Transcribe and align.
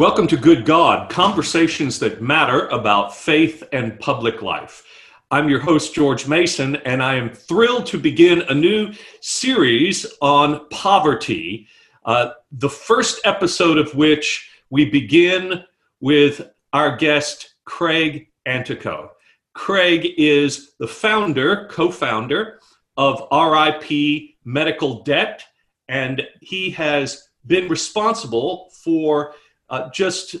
Welcome 0.00 0.28
to 0.28 0.38
Good 0.38 0.64
God, 0.64 1.10
conversations 1.10 1.98
that 1.98 2.22
matter 2.22 2.68
about 2.68 3.14
faith 3.14 3.62
and 3.70 4.00
public 4.00 4.40
life. 4.40 4.82
I'm 5.30 5.50
your 5.50 5.60
host, 5.60 5.94
George 5.94 6.26
Mason, 6.26 6.76
and 6.86 7.02
I 7.02 7.16
am 7.16 7.28
thrilled 7.34 7.84
to 7.88 7.98
begin 7.98 8.40
a 8.48 8.54
new 8.54 8.94
series 9.20 10.06
on 10.22 10.66
poverty, 10.70 11.68
uh, 12.06 12.30
the 12.50 12.70
first 12.70 13.20
episode 13.26 13.76
of 13.76 13.94
which 13.94 14.48
we 14.70 14.86
begin 14.86 15.64
with 16.00 16.48
our 16.72 16.96
guest, 16.96 17.56
Craig 17.66 18.28
Antico. 18.46 19.10
Craig 19.52 20.14
is 20.16 20.76
the 20.78 20.88
founder, 20.88 21.68
co 21.70 21.90
founder 21.90 22.58
of 22.96 23.28
RIP 23.30 24.30
Medical 24.46 25.02
Debt, 25.02 25.44
and 25.90 26.26
he 26.40 26.70
has 26.70 27.28
been 27.46 27.68
responsible 27.68 28.70
for 28.82 29.34
uh, 29.70 29.88
just 29.90 30.36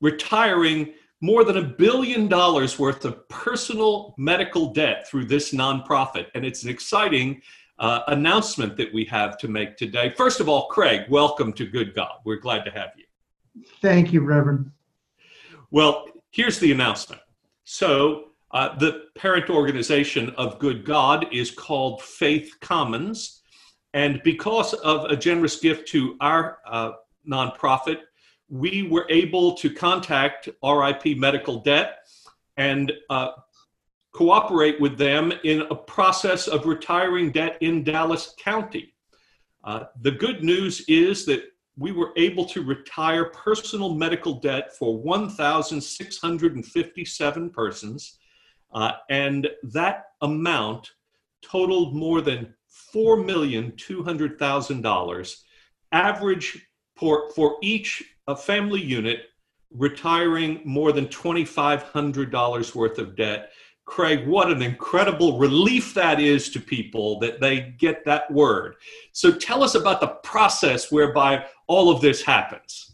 retiring 0.00 0.92
more 1.20 1.44
than 1.44 1.56
a 1.56 1.62
billion 1.62 2.28
dollars 2.28 2.78
worth 2.78 3.04
of 3.04 3.26
personal 3.28 4.14
medical 4.18 4.72
debt 4.72 5.08
through 5.08 5.24
this 5.24 5.52
nonprofit. 5.52 6.26
And 6.34 6.44
it's 6.44 6.64
an 6.64 6.68
exciting 6.68 7.40
uh, 7.78 8.00
announcement 8.08 8.76
that 8.76 8.92
we 8.92 9.04
have 9.06 9.38
to 9.38 9.48
make 9.48 9.76
today. 9.76 10.12
First 10.16 10.40
of 10.40 10.48
all, 10.48 10.66
Craig, 10.66 11.02
welcome 11.08 11.52
to 11.54 11.66
Good 11.66 11.94
God. 11.94 12.18
We're 12.24 12.36
glad 12.36 12.64
to 12.66 12.70
have 12.70 12.90
you. 12.96 13.04
Thank 13.80 14.12
you, 14.12 14.20
Reverend. 14.20 14.70
Well, 15.70 16.06
here's 16.30 16.58
the 16.58 16.72
announcement. 16.72 17.22
So, 17.64 18.26
uh, 18.50 18.76
the 18.76 19.06
parent 19.16 19.50
organization 19.50 20.30
of 20.36 20.58
Good 20.60 20.84
God 20.84 21.26
is 21.32 21.50
called 21.50 22.02
Faith 22.02 22.54
Commons. 22.60 23.42
And 23.94 24.20
because 24.22 24.74
of 24.74 25.06
a 25.06 25.16
generous 25.16 25.58
gift 25.58 25.88
to 25.88 26.16
our 26.20 26.58
uh, 26.66 26.92
nonprofit, 27.28 27.98
we 28.54 28.84
were 28.84 29.04
able 29.08 29.56
to 29.56 29.68
contact 29.68 30.48
RIP 30.62 31.16
Medical 31.16 31.58
Debt 31.58 32.06
and 32.56 32.92
uh, 33.10 33.32
cooperate 34.12 34.80
with 34.80 34.96
them 34.96 35.32
in 35.42 35.62
a 35.62 35.74
process 35.74 36.46
of 36.46 36.64
retiring 36.64 37.32
debt 37.32 37.58
in 37.62 37.82
Dallas 37.82 38.32
County. 38.38 38.94
Uh, 39.64 39.86
the 40.02 40.12
good 40.12 40.44
news 40.44 40.84
is 40.86 41.26
that 41.26 41.42
we 41.76 41.90
were 41.90 42.12
able 42.16 42.44
to 42.44 42.62
retire 42.62 43.24
personal 43.24 43.92
medical 43.92 44.34
debt 44.34 44.72
for 44.76 44.96
1,657 44.96 47.50
persons, 47.50 48.18
uh, 48.72 48.92
and 49.10 49.50
that 49.64 50.10
amount 50.22 50.92
totaled 51.42 51.96
more 51.96 52.20
than 52.20 52.54
$4,200,000. 52.94 55.36
Average 55.90 56.68
for, 56.94 57.32
for 57.32 57.56
each 57.60 58.13
uh, 58.26 58.34
family 58.34 58.80
unit 58.80 59.26
retiring 59.70 60.60
more 60.64 60.92
than 60.92 61.06
$2,500 61.06 62.74
worth 62.74 62.98
of 62.98 63.16
debt. 63.16 63.50
Craig, 63.86 64.26
what 64.26 64.50
an 64.50 64.62
incredible 64.62 65.38
relief 65.38 65.92
that 65.94 66.20
is 66.20 66.48
to 66.50 66.60
people 66.60 67.18
that 67.18 67.40
they 67.40 67.74
get 67.78 68.04
that 68.04 68.30
word. 68.30 68.76
So 69.12 69.30
tell 69.30 69.62
us 69.62 69.74
about 69.74 70.00
the 70.00 70.08
process 70.22 70.90
whereby 70.90 71.44
all 71.66 71.90
of 71.90 72.00
this 72.00 72.22
happens. 72.22 72.92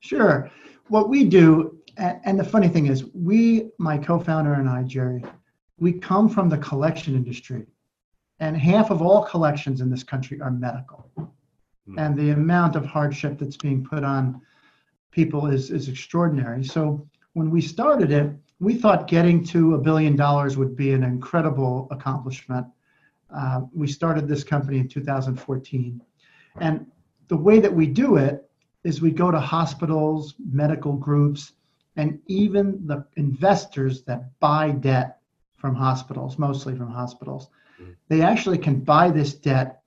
Sure. 0.00 0.50
What 0.88 1.08
we 1.08 1.24
do, 1.24 1.78
and 1.98 2.38
the 2.38 2.44
funny 2.44 2.68
thing 2.68 2.86
is, 2.86 3.04
we, 3.14 3.70
my 3.78 3.98
co 3.98 4.18
founder 4.18 4.54
and 4.54 4.68
I, 4.68 4.84
Jerry, 4.84 5.22
we 5.78 5.92
come 5.92 6.28
from 6.28 6.48
the 6.48 6.58
collection 6.58 7.14
industry. 7.14 7.66
And 8.38 8.56
half 8.56 8.90
of 8.90 9.02
all 9.02 9.24
collections 9.24 9.80
in 9.80 9.90
this 9.90 10.02
country 10.02 10.40
are 10.40 10.50
medical. 10.50 11.10
Mm. 11.88 11.98
And 11.98 12.18
the 12.18 12.30
amount 12.30 12.76
of 12.76 12.84
hardship 12.84 13.38
that's 13.38 13.56
being 13.56 13.84
put 13.84 14.04
on 14.04 14.40
people 15.10 15.46
is, 15.46 15.70
is 15.70 15.88
extraordinary. 15.88 16.64
So 16.64 17.06
when 17.32 17.50
we 17.50 17.60
started 17.60 18.10
it, 18.10 18.30
we 18.60 18.74
thought 18.74 19.08
getting 19.08 19.44
to 19.44 19.74
a 19.74 19.78
billion 19.78 20.16
dollars 20.16 20.56
would 20.56 20.76
be 20.76 20.92
an 20.92 21.02
incredible 21.02 21.88
accomplishment. 21.90 22.66
Uh, 23.34 23.62
we 23.74 23.86
started 23.86 24.28
this 24.28 24.44
company 24.44 24.78
in 24.78 24.88
2014. 24.88 26.00
And 26.60 26.86
the 27.28 27.36
way 27.36 27.60
that 27.60 27.72
we 27.72 27.86
do 27.86 28.16
it 28.16 28.48
is 28.84 29.02
we 29.02 29.10
go 29.10 29.30
to 29.30 29.40
hospitals, 29.40 30.34
medical 30.50 30.94
groups, 30.94 31.52
and 31.96 32.20
even 32.26 32.86
the 32.86 33.04
investors 33.16 34.02
that 34.04 34.38
buy 34.38 34.70
debt 34.70 35.18
from 35.56 35.74
hospitals, 35.74 36.38
mostly 36.38 36.76
from 36.76 36.90
hospitals, 36.90 37.48
mm-hmm. 37.80 37.92
they 38.08 38.22
actually 38.22 38.58
can 38.58 38.80
buy 38.80 39.10
this 39.10 39.34
debt 39.34 39.82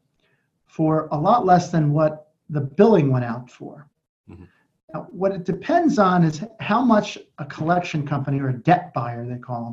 for 0.69 1.07
a 1.11 1.17
lot 1.17 1.45
less 1.45 1.71
than 1.71 1.91
what 1.91 2.31
the 2.49 2.61
billing 2.61 3.11
went 3.11 3.25
out 3.25 3.49
for. 3.49 3.87
Mm-hmm. 4.29 4.43
Now, 4.93 5.07
what 5.09 5.31
it 5.31 5.43
depends 5.43 5.97
on 5.97 6.23
is 6.23 6.43
how 6.59 6.83
much 6.83 7.17
a 7.39 7.45
collection 7.45 8.05
company 8.05 8.39
or 8.39 8.49
a 8.49 8.53
debt 8.53 8.93
buyer, 8.93 9.25
they 9.25 9.37
call 9.37 9.65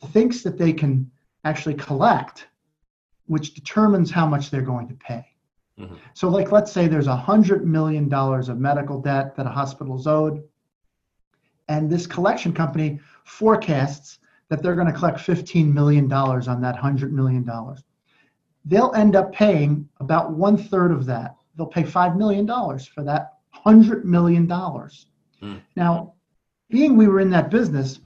them, 0.00 0.10
thinks 0.10 0.42
that 0.42 0.58
they 0.58 0.72
can 0.72 1.10
actually 1.44 1.74
collect, 1.74 2.48
which 3.26 3.54
determines 3.54 4.10
how 4.10 4.26
much 4.26 4.50
they're 4.50 4.60
going 4.60 4.86
to 4.88 4.94
pay. 4.94 5.26
Mm-hmm. 5.80 5.94
So, 6.12 6.28
like, 6.28 6.52
let's 6.52 6.70
say 6.70 6.88
there's 6.88 7.06
a 7.06 7.24
$100 7.26 7.64
million 7.64 8.12
of 8.12 8.58
medical 8.58 9.00
debt 9.00 9.34
that 9.36 9.46
a 9.46 9.50
hospital 9.50 9.98
is 9.98 10.06
owed, 10.06 10.42
and 11.68 11.90
this 11.90 12.06
collection 12.06 12.52
company 12.52 13.00
forecasts 13.24 14.18
that 14.50 14.62
they're 14.62 14.74
going 14.74 14.86
to 14.86 14.92
collect 14.92 15.18
$15 15.18 15.72
million 15.72 16.12
on 16.12 16.60
that 16.60 16.76
$100 16.76 17.10
million. 17.10 17.48
They'll 18.64 18.92
end 18.94 19.14
up 19.16 19.32
paying 19.32 19.88
about 20.00 20.32
one 20.32 20.56
third 20.56 20.90
of 20.90 21.06
that. 21.06 21.36
They'll 21.56 21.66
pay 21.66 21.82
$5 21.82 22.16
million 22.16 22.46
for 22.46 23.04
that 23.04 23.34
$100 23.64 24.04
million. 24.04 24.46
Mm. 24.48 25.60
Now, 25.76 26.14
being 26.70 26.96
we 26.96 27.06
were 27.06 27.20
in 27.20 27.30
that 27.30 27.50
business, 27.50 28.00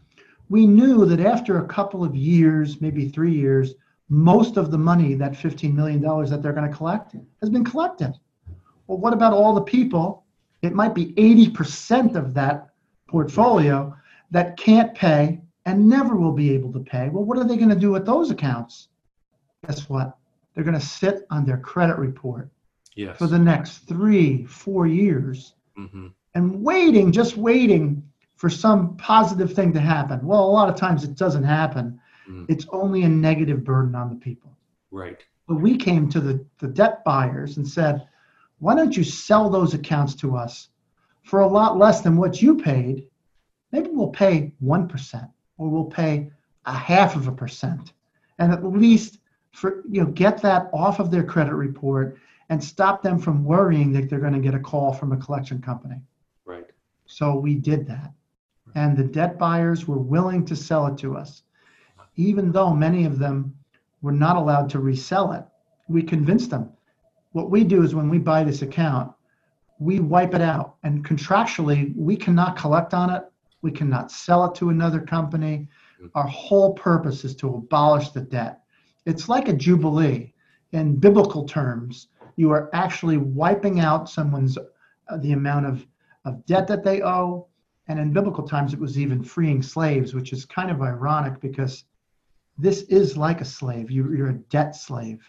we 0.49 0.67
knew 0.67 1.05
that 1.07 1.21
after 1.21 1.59
a 1.59 1.67
couple 1.67 2.03
of 2.05 2.17
years, 2.17 2.81
maybe 2.81 3.09
three 3.09 3.33
years, 3.33 3.75
most 4.09 4.57
of 4.57 4.71
the 4.71 4.79
money, 4.79 5.15
that 5.15 5.33
$15 5.33 5.75
million 5.75 6.01
that 6.01 6.43
they're 6.43 6.53
going 6.53 6.71
to 6.71 6.77
collect, 6.77 7.15
has 7.41 7.51
been 7.51 7.65
collected. 7.65 8.15
Well, 8.87 8.99
what 8.99 9.13
about 9.13 9.33
all 9.33 9.55
the 9.55 9.63
people? 9.63 10.25
It 10.63 10.73
might 10.73 10.95
be 10.95 11.13
80% 11.15 12.17
of 12.17 12.35
that 12.35 12.71
portfolio 13.07 13.95
that 14.31 14.57
can't 14.57 14.95
pay 14.95 15.41
and 15.67 15.89
never 15.89 16.17
will 16.17 16.33
be 16.33 16.53
able 16.53 16.73
to 16.73 16.81
pay. 16.81 17.11
Well, 17.11 17.25
what 17.25 17.39
are 17.39 17.45
they 17.45 17.57
going 17.57 17.69
to 17.69 17.77
do 17.77 17.91
with 17.91 18.07
those 18.07 18.31
accounts? 18.31 18.89
Guess 19.67 19.89
what? 19.89 20.18
They're 20.59 20.65
going 20.65 20.75
to 20.75 20.85
sit 20.85 21.25
on 21.31 21.47
their 21.47 21.59
credit 21.59 21.99
report 21.99 22.51
yes. 22.97 23.17
for 23.17 23.29
the 23.29 23.39
next 23.39 23.87
three, 23.87 24.45
four 24.45 24.89
years, 24.89 25.55
mm-hmm. 25.79 26.09
and 26.35 26.65
waiting, 26.65 27.13
just 27.13 27.37
waiting 27.37 28.03
for 28.35 28.51
some 28.51 28.97
positive 28.97 29.53
thing 29.53 29.73
to 29.75 29.79
happen. 29.79 30.27
Well, 30.27 30.45
a 30.45 30.51
lot 30.51 30.69
of 30.69 30.75
times 30.75 31.05
it 31.05 31.15
doesn't 31.15 31.45
happen. 31.45 32.01
Mm-hmm. 32.29 32.47
It's 32.49 32.67
only 32.73 33.05
a 33.05 33.09
negative 33.09 33.63
burden 33.63 33.95
on 33.95 34.09
the 34.09 34.17
people. 34.17 34.51
Right. 34.91 35.25
But 35.47 35.61
we 35.61 35.77
came 35.77 36.09
to 36.09 36.19
the, 36.19 36.45
the 36.59 36.67
debt 36.67 37.05
buyers 37.05 37.57
and 37.57 37.69
said, 37.69 38.09
why 38.59 38.75
don't 38.75 38.97
you 38.97 39.05
sell 39.05 39.49
those 39.49 39.75
accounts 39.75 40.17
to 40.17 40.35
us 40.37 40.71
for 41.23 41.39
a 41.39 41.47
lot 41.47 41.79
less 41.79 42.01
than 42.01 42.17
what 42.17 42.43
you 42.43 42.57
paid? 42.57 43.07
Maybe 43.71 43.91
we'll 43.93 44.09
pay 44.09 44.53
1% 44.61 45.31
or 45.57 45.69
we'll 45.69 45.85
pay 45.85 46.33
a 46.67 46.75
half 46.75 47.15
of 47.15 47.29
a 47.29 47.33
percent. 47.33 47.93
And 48.41 48.51
at 48.53 48.65
least 48.65 49.21
for 49.59 49.83
you 49.91 50.01
know 50.01 50.07
get 50.07 50.41
that 50.43 50.71
off 50.73 51.01
of 51.01 51.11
their 51.11 51.25
credit 51.25 51.55
report 51.55 52.17
and 52.49 52.63
stop 52.63 53.03
them 53.03 53.19
from 53.19 53.45
worrying 53.45 53.93
that 53.93 54.09
they're 54.09 54.21
going 54.21 54.33
to 54.33 54.39
get 54.39 54.55
a 54.55 54.61
call 54.61 54.93
from 54.93 55.13
a 55.13 55.17
collection 55.17 55.61
company. 55.61 55.97
Right. 56.47 56.67
So 57.07 57.37
we 57.37 57.55
did 57.55 57.87
that. 57.89 58.13
And 58.75 58.97
the 58.97 59.05
debt 59.05 59.39
buyers 59.39 59.89
were 59.89 59.99
willing 59.99 60.45
to 60.47 60.57
sell 60.57 60.87
it 60.87 60.97
to 60.99 61.17
us, 61.17 61.43
even 62.17 62.53
though 62.53 62.73
many 62.73 63.05
of 63.05 63.19
them 63.19 63.55
were 64.01 64.13
not 64.13 64.37
allowed 64.37 64.71
to 64.71 64.79
resell 64.79 65.33
it. 65.33 65.45
We 65.89 66.03
convinced 66.03 66.51
them. 66.51 66.71
What 67.33 67.51
we 67.51 67.65
do 67.65 67.83
is 67.83 67.95
when 67.95 68.09
we 68.09 68.19
buy 68.19 68.45
this 68.45 68.63
account, 68.63 69.13
we 69.78 70.01
wipe 70.01 70.34
it 70.34 70.41
out. 70.41 70.77
And 70.84 71.04
contractually, 71.04 71.95
we 71.97 72.16
cannot 72.16 72.57
collect 72.57 72.95
on 72.95 73.11
it. 73.11 73.25
We 73.63 73.72
cannot 73.72 74.11
sell 74.11 74.45
it 74.47 74.54
to 74.57 74.71
another 74.71 75.01
company. 75.01 75.69
Mm. 76.01 76.11
Our 76.15 76.27
whole 76.27 76.75
purpose 76.75 77.25
is 77.25 77.34
to 77.37 77.54
abolish 77.54 78.11
the 78.11 78.21
debt. 78.21 78.61
It's 79.09 79.28
like 79.28 79.49
a 79.49 79.55
jubilee. 79.55 80.34
In 80.72 80.97
biblical 80.97 81.45
terms 81.45 82.09
you 82.37 82.51
are 82.51 82.69
actually 82.75 83.16
wiping 83.16 83.81
out 83.81 84.09
someone's 84.09 84.59
uh, 84.59 85.16
the 85.16 85.33
amount 85.33 85.65
of, 85.65 85.87
of 86.27 86.45
debt 86.45 86.69
that 86.69 86.84
they 86.84 87.03
owe. 87.03 87.47
And 87.89 87.99
in 87.99 88.13
biblical 88.13 88.47
times 88.47 88.75
it 88.75 88.78
was 88.78 88.99
even 88.99 89.25
freeing 89.25 89.63
slaves 89.63 90.13
which 90.13 90.34
is 90.34 90.45
kind 90.45 90.71
of 90.71 90.83
ironic 90.83 91.41
because 91.41 91.84
this 92.59 92.83
is 92.83 93.16
like 93.16 93.41
a 93.41 93.47
slave. 93.47 93.91
You, 93.91 94.15
you're 94.15 94.28
a 94.28 94.43
debt 94.51 94.77
slave. 94.77 95.21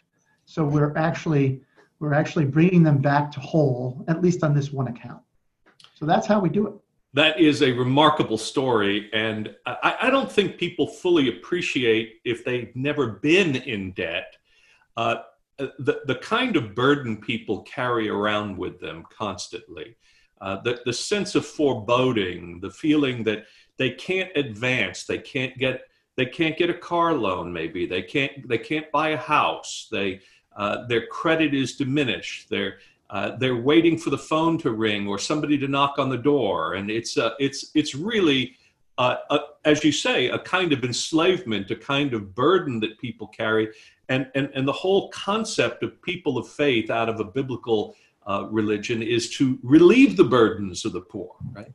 So 0.46 0.66
we're 0.66 0.96
actually 0.98 1.62
we're 2.00 2.14
actually 2.14 2.46
bringing 2.46 2.84
them 2.84 2.98
back 2.98 3.32
to 3.32 3.40
whole 3.40 4.04
at 4.10 4.22
least 4.22 4.44
on 4.44 4.54
this 4.54 4.74
one 4.74 4.90
account. 4.90 5.22
So 5.94 6.06
that's 6.06 6.28
how 6.28 6.42
we 6.42 6.50
do 6.50 6.68
it 6.68 6.74
that 7.14 7.40
is 7.40 7.62
a 7.62 7.72
remarkable 7.72 8.38
story 8.38 9.10
and 9.14 9.56
I, 9.66 9.96
I 10.04 10.10
don't 10.10 10.32
think 10.32 10.58
people 10.58 10.88
fully 10.88 11.30
appreciate 11.30 12.22
if 12.24 12.46
they've 12.46 12.76
never 12.76 13.08
been 13.08 13.56
in 13.56 13.92
debt. 13.94 14.36
Uh, 14.96 15.16
the, 15.58 16.02
the 16.06 16.16
kind 16.16 16.56
of 16.56 16.76
burden 16.76 17.18
people 17.18 17.64
carry 17.64 18.10
around 18.10 18.58
with 18.58 18.80
them 18.80 19.04
constantly. 19.10 19.96
uh, 20.42 20.62
the, 20.62 20.80
the 20.86 20.94
sense 20.94 21.36
of 21.36 21.46
foreboding, 21.46 22.60
the 22.62 22.70
feeling 22.72 23.24
that 23.24 23.46
they 23.78 23.92
can't 23.92 24.32
advance, 24.36 25.06
they 25.06 25.18
can't 25.20 25.58
get 25.58 25.82
they 26.18 26.26
can't 26.26 26.58
get 26.58 26.70
a 26.70 26.74
car 26.74 27.14
loan, 27.14 27.52
maybe. 27.54 27.86
They 27.86 28.02
can't 28.02 28.48
they 28.48 28.58
can't 28.58 28.92
buy 28.92 29.10
a 29.10 29.18
house, 29.18 29.88
they 29.92 30.22
uh, 30.56 30.86
their 30.88 31.08
credit 31.08 31.54
is 31.54 31.76
diminished, 31.76 32.50
uh, 33.10 33.36
they're 33.38 33.56
waiting 33.56 33.98
for 33.98 34.12
the 34.12 34.18
phone 34.18 34.58
to 34.60 34.72
ring 34.72 35.08
or 35.08 35.18
somebody 35.18 35.58
to 35.58 35.68
knock 35.68 35.98
on 35.98 36.10
the 36.10 36.18
door, 36.18 36.76
and 36.76 36.92
it's 36.92 37.18
uh, 37.18 37.32
it's 37.40 37.72
it's 37.74 37.96
really 37.96 38.56
uh, 39.00 39.16
a, 39.32 39.40
as 39.66 39.84
you 39.84 39.92
say, 39.92 40.28
a 40.30 40.38
kind 40.40 40.74
of 40.74 40.84
enslavement, 40.84 41.72
a 41.72 41.76
kind 41.76 42.14
of 42.14 42.36
burden 42.36 42.80
that 42.82 43.00
people 43.00 43.28
carry, 43.28 43.70
and 44.10 44.30
and 44.36 44.50
and 44.54 44.68
the 44.68 44.74
whole 44.74 45.10
concept 45.10 45.82
of 45.82 46.00
people 46.02 46.38
of 46.38 46.48
faith 46.48 46.92
out 46.92 47.10
of 47.10 47.20
a 47.20 47.24
biblical 47.24 47.96
uh, 48.28 48.46
religion 48.52 49.02
is 49.02 49.30
to 49.32 49.58
relieve 49.64 50.16
the 50.16 50.24
burdens 50.24 50.86
of 50.86 50.92
the 50.94 51.02
poor, 51.02 51.36
right? 51.54 51.74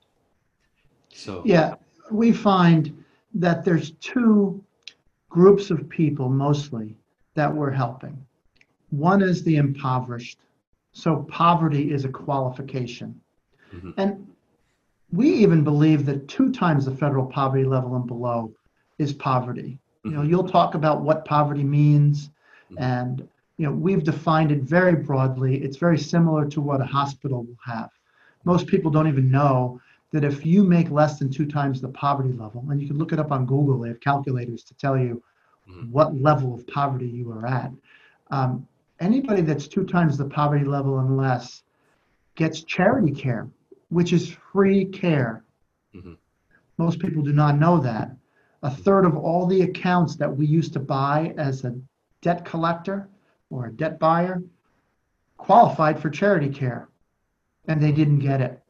So 1.12 1.42
yeah, 1.44 1.74
we 2.10 2.32
find 2.32 3.04
that 3.34 3.64
there's 3.64 3.92
two 4.00 4.62
groups 5.28 5.70
of 5.70 5.88
people 5.88 6.28
mostly 6.28 6.94
that 7.34 7.52
we're 7.52 7.72
helping. 7.72 8.16
One 8.90 9.20
is 9.20 9.42
the 9.42 9.56
impoverished. 9.56 10.38
So 10.94 11.26
poverty 11.28 11.92
is 11.92 12.04
a 12.04 12.08
qualification. 12.08 13.20
Mm-hmm. 13.74 13.90
And 13.98 14.26
we 15.12 15.28
even 15.34 15.62
believe 15.62 16.06
that 16.06 16.28
two 16.28 16.50
times 16.50 16.86
the 16.86 16.96
federal 16.96 17.26
poverty 17.26 17.64
level 17.64 17.94
and 17.96 18.06
below 18.06 18.52
is 18.98 19.12
poverty. 19.12 19.78
Mm-hmm. 19.98 20.08
You 20.08 20.14
know, 20.14 20.22
mm-hmm. 20.22 20.30
you'll 20.30 20.48
talk 20.48 20.74
about 20.74 21.02
what 21.02 21.24
poverty 21.24 21.64
means 21.64 22.30
mm-hmm. 22.70 22.82
and 22.82 23.28
you 23.56 23.66
know, 23.66 23.72
we've 23.72 24.02
defined 24.02 24.50
it 24.50 24.62
very 24.62 24.96
broadly. 24.96 25.62
It's 25.62 25.76
very 25.76 25.98
similar 25.98 26.48
to 26.48 26.60
what 26.60 26.80
a 26.80 26.84
hospital 26.84 27.44
will 27.44 27.58
have. 27.64 27.90
Most 28.44 28.66
people 28.66 28.90
don't 28.90 29.06
even 29.06 29.30
know 29.30 29.80
that 30.10 30.24
if 30.24 30.44
you 30.44 30.64
make 30.64 30.90
less 30.90 31.18
than 31.18 31.30
two 31.30 31.46
times 31.46 31.80
the 31.80 31.88
poverty 31.88 32.32
level, 32.32 32.64
and 32.70 32.80
you 32.80 32.88
can 32.88 32.98
look 32.98 33.12
it 33.12 33.18
up 33.18 33.32
on 33.32 33.46
Google, 33.46 33.78
they 33.78 33.88
have 33.88 34.00
calculators 34.00 34.64
to 34.64 34.74
tell 34.74 34.98
you 34.98 35.22
mm-hmm. 35.68 35.90
what 35.90 36.16
level 36.16 36.54
of 36.54 36.66
poverty 36.66 37.06
you 37.06 37.30
are 37.30 37.46
at. 37.46 37.72
Um, 38.30 38.66
anybody 39.00 39.42
that's 39.42 39.68
two 39.68 39.84
times 39.84 40.16
the 40.16 40.24
poverty 40.24 40.64
level 40.64 40.98
and 40.98 41.16
less 41.16 41.62
gets 42.34 42.64
charity 42.64 43.12
care, 43.12 43.48
which 43.88 44.12
is 44.12 44.36
free 44.52 44.84
care. 44.86 45.44
Mm-hmm. 45.94 46.14
Most 46.78 46.98
people 46.98 47.22
do 47.22 47.32
not 47.32 47.58
know 47.58 47.78
that. 47.80 48.10
A 48.62 48.70
third 48.70 49.04
of 49.04 49.16
all 49.16 49.46
the 49.46 49.62
accounts 49.62 50.16
that 50.16 50.34
we 50.34 50.46
used 50.46 50.72
to 50.72 50.80
buy 50.80 51.34
as 51.36 51.64
a 51.64 51.78
debt 52.22 52.44
collector 52.44 53.08
or 53.50 53.66
a 53.66 53.72
debt 53.72 53.98
buyer 53.98 54.42
qualified 55.36 56.00
for 56.00 56.08
charity 56.08 56.48
care 56.48 56.88
and 57.68 57.82
they 57.82 57.92
didn't 57.92 58.18
get 58.18 58.40
it. 58.40 58.60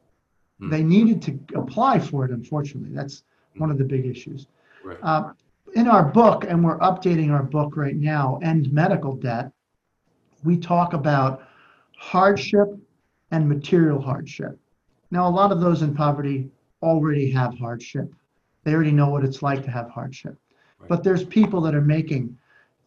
Hmm. 0.59 0.69
They 0.69 0.83
needed 0.83 1.21
to 1.23 1.59
apply 1.59 1.99
for 1.99 2.25
it, 2.25 2.31
unfortunately. 2.31 2.91
That's 2.93 3.23
one 3.57 3.71
of 3.71 3.77
the 3.77 3.83
big 3.83 4.05
issues. 4.05 4.47
Right. 4.83 4.97
Uh, 5.01 5.33
in 5.73 5.87
our 5.87 6.03
book, 6.03 6.45
and 6.47 6.63
we're 6.63 6.79
updating 6.79 7.31
our 7.31 7.43
book 7.43 7.75
right 7.75 7.95
now, 7.95 8.39
End 8.41 8.71
Medical 8.71 9.15
Debt, 9.15 9.51
we 10.45 10.55
talk 10.55 10.93
about 10.93 11.47
hardship 11.97 12.67
and 13.31 13.49
material 13.49 13.99
hardship. 13.99 14.57
Now, 15.11 15.27
a 15.27 15.29
lot 15.29 15.51
of 15.51 15.59
those 15.59 15.81
in 15.81 15.95
poverty 15.95 16.49
already 16.81 17.31
have 17.31 17.57
hardship. 17.57 18.13
They 18.63 18.73
already 18.73 18.91
know 18.91 19.09
what 19.09 19.25
it's 19.25 19.41
like 19.41 19.63
to 19.63 19.71
have 19.71 19.89
hardship. 19.89 20.37
Right. 20.79 20.89
But 20.89 21.03
there's 21.03 21.25
people 21.25 21.61
that 21.61 21.75
are 21.75 21.81
making 21.81 22.37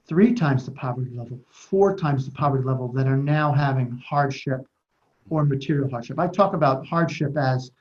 three 0.07 0.33
times 0.33 0.65
the 0.65 0.71
poverty 0.73 1.11
level, 1.15 1.39
four 1.51 1.97
times 1.97 2.25
the 2.25 2.33
poverty 2.33 2.65
level 2.65 2.89
that 2.93 3.07
are 3.07 3.17
now 3.17 3.53
having 3.53 4.03
hardship 4.07 4.67
or 5.29 5.45
material 5.45 5.91
hardship. 5.91 6.19
I 6.19 6.29
talk 6.29 6.55
about 6.55 6.87
hardship 6.87 7.37
as 7.37 7.73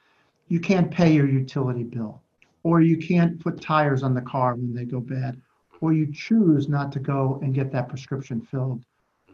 you 0.50 0.60
can't 0.60 0.92
pay 0.92 1.14
your 1.14 1.28
utility 1.28 1.84
bill, 1.84 2.22
or 2.64 2.82
you 2.82 2.98
can't 2.98 3.40
put 3.40 3.62
tires 3.62 4.04
on 4.04 4.14
the 4.14 4.22
car 4.22 4.56
when 4.56 4.74
they 4.74 4.86
go 4.86 5.00
bad, 5.00 5.40
or 5.82 5.94
you 5.94 6.12
choose 6.12 6.68
not 6.68 6.92
to 6.94 7.00
go 7.00 7.40
and 7.42 7.54
get 7.54 7.72
that 7.72 7.90
prescription 7.90 8.42
filled 8.42 8.84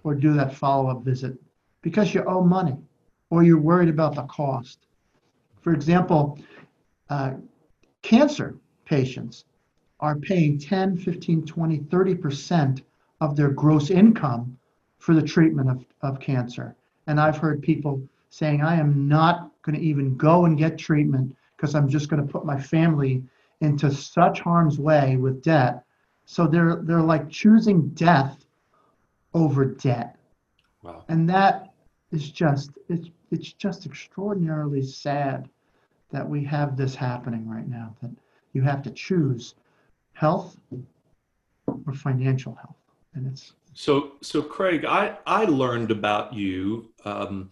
or 0.04 0.16
do 0.16 0.34
that 0.34 0.54
follow 0.54 0.90
up 0.90 1.04
visit 1.04 1.36
because 1.82 2.14
you 2.14 2.24
owe 2.26 2.44
money 2.44 2.78
or 3.30 3.44
you're 3.44 3.60
worried 3.60 3.90
about 3.90 4.16
the 4.16 4.24
cost. 4.24 4.80
For 5.62 5.74
example, 5.74 6.40
uh, 7.10 7.34
cancer 8.02 8.56
patients 8.86 9.46
are 10.00 10.16
paying 10.18 10.60
10, 10.60 10.98
15, 10.98 11.46
20, 11.46 11.80
30% 11.80 12.82
of 13.22 13.36
their 13.36 13.50
gross 13.50 13.90
income 13.90 14.58
for 14.98 15.14
the 15.14 15.22
treatment 15.22 15.70
of, 15.70 15.86
of 16.02 16.20
cancer. 16.20 16.76
And 17.08 17.20
I've 17.20 17.38
heard 17.38 17.62
people 17.62 18.02
saying, 18.30 18.62
I 18.62 18.76
am 18.76 19.08
not 19.08 19.52
going 19.62 19.78
to 19.78 19.86
even 19.86 20.18
go 20.18 20.46
and 20.46 20.58
get 20.58 20.78
treatment 20.78 21.36
because 21.56 21.76
I'm 21.76 21.88
just 21.88 22.10
going 22.10 22.26
to 22.26 22.32
put 22.32 22.46
my 22.46 22.60
family 22.60 23.24
into 23.62 23.92
such 23.92 24.42
harm's 24.42 24.78
way 24.78 25.16
with 25.18 25.42
debt. 25.42 25.84
So 26.26 26.48
they're 26.48 26.82
they're 26.84 27.02
like 27.02 27.30
choosing 27.30 27.90
death 27.90 28.43
over 29.34 29.66
debt. 29.66 30.16
Wow. 30.82 31.06
And 31.08 31.30
that 31.30 31.74
is 32.12 32.30
just 32.30 32.72
it's 32.90 33.10
it's 33.32 33.54
just 33.54 33.86
extraordinarily 33.86 34.84
sad 34.84 35.50
that 36.12 36.28
we 36.28 36.44
have 36.44 36.78
this 36.78 36.94
happening 36.94 37.50
right 37.50 37.68
now 37.68 37.96
that 38.02 38.12
you 38.54 38.62
have 38.62 38.84
to 38.84 38.92
choose 38.92 39.56
health 40.14 40.56
or 41.66 41.94
financial 41.94 42.54
health, 42.56 42.76
and 43.16 43.28
it's 43.28 43.54
so 43.74 44.14
so 44.22 44.42
Craig. 44.42 44.86
I 44.86 45.18
I 45.26 45.46
learned 45.46 45.92
about 45.92 46.34
you. 46.34 46.90
Um, 47.04 47.50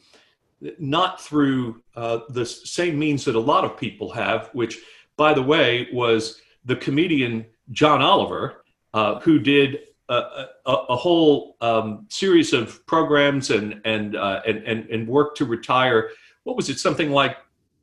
not 0.77 1.19
through 1.19 1.81
uh, 1.95 2.19
the 2.29 2.45
same 2.45 2.99
means 2.99 3.25
that 3.25 3.33
a 3.33 3.39
lot 3.39 3.65
of 3.65 3.75
people 3.75 4.11
have, 4.11 4.51
which, 4.53 4.77
by 5.17 5.33
the 5.33 5.41
way, 5.41 5.87
was 5.91 6.39
the 6.65 6.75
comedian 6.75 7.47
John 7.71 8.01
Oliver, 8.01 8.63
uh, 8.93 9.19
who 9.21 9.39
did 9.39 9.79
a, 10.11 10.49
a, 10.65 10.73
a 10.89 10.95
whole 10.95 11.55
um, 11.61 12.05
series 12.09 12.53
of 12.53 12.85
programs 12.85 13.49
and 13.49 13.81
and, 13.85 14.15
uh, 14.15 14.41
and 14.45 14.59
and 14.59 14.89
and 14.89 15.07
work 15.07 15.35
to 15.35 15.45
retire. 15.45 16.09
What 16.43 16.55
was 16.57 16.69
it? 16.69 16.79
Something 16.79 17.11
like 17.11 17.37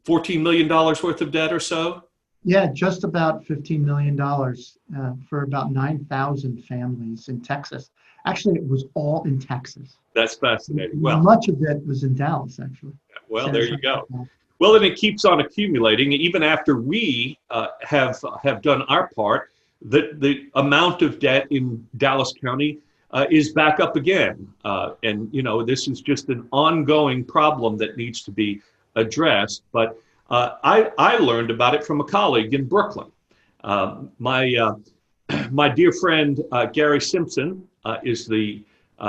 fourteen 0.05 0.43
million 0.43 0.69
dollars 0.69 1.03
worth 1.03 1.21
of 1.21 1.31
debt 1.33 1.53
or 1.53 1.61
so. 1.61 2.05
Yeah, 2.45 2.69
just 2.73 3.03
about 3.03 3.45
$15 3.45 3.81
million 3.81 4.19
uh, 4.19 5.13
for 5.29 5.43
about 5.43 5.73
9,000 5.73 6.65
families 6.65 7.29
in 7.29 7.41
Texas. 7.41 7.91
Actually, 8.27 8.61
it 8.61 8.69
was 8.69 8.85
all 8.95 9.25
in 9.25 9.41
Texas. 9.41 9.97
That's 10.15 10.37
fascinating. 10.37 11.01
Well, 11.01 11.21
much 11.21 11.49
of 11.49 11.61
it 11.63 11.85
was 11.85 12.05
in 12.05 12.15
Dallas, 12.15 12.61
actually. 12.61 12.93
Well, 13.29 13.51
there 13.51 13.65
you 13.65 13.77
go. 13.79 14.07
Well, 14.61 14.77
and 14.77 14.85
it 14.85 14.97
keeps 14.97 15.25
on 15.25 15.41
accumulating. 15.41 16.13
Even 16.13 16.43
after 16.43 16.77
we 16.81 17.39
uh, 17.51 17.69
have 17.83 18.23
have 18.43 18.63
done 18.63 18.83
our 18.83 19.09
part, 19.09 19.51
the 19.83 20.11
the 20.15 20.49
amount 20.55 21.03
of 21.03 21.19
debt 21.19 21.47
in 21.51 21.87
Dallas 21.97 22.33
County 22.41 22.79
uh, 23.11 23.27
is 23.31 23.53
back 23.53 23.81
up 23.81 23.97
again. 23.97 24.53
Uh, 24.65 24.93
and 25.03 25.33
you 25.33 25.43
know, 25.43 25.63
this 25.63 25.89
is 25.89 26.01
just 26.01 26.29
an 26.29 26.49
ongoing 26.53 27.25
problem 27.25 27.77
that 27.79 27.97
needs 27.97 28.23
to 28.23 28.31
be 28.31 28.61
addressed. 28.97 29.63
But 29.73 30.01
uh, 30.31 30.57
I, 30.63 30.91
I 30.99 31.17
learned 31.17 31.51
about 31.51 31.75
it 31.75 31.85
from 31.85 32.01
a 32.01 32.05
colleague 32.05 32.55
in 32.55 32.67
Brooklyn. 32.67 33.11
Uh, 33.65 34.03
my, 34.19 34.55
uh, 34.55 34.75
my 35.51 35.69
dear 35.69 35.93
friend 35.93 36.43
uh, 36.53 36.67
Gary 36.67 37.01
Simpson 37.01 37.67
uh, 37.85 37.99
is 38.05 38.27
the 38.27 38.63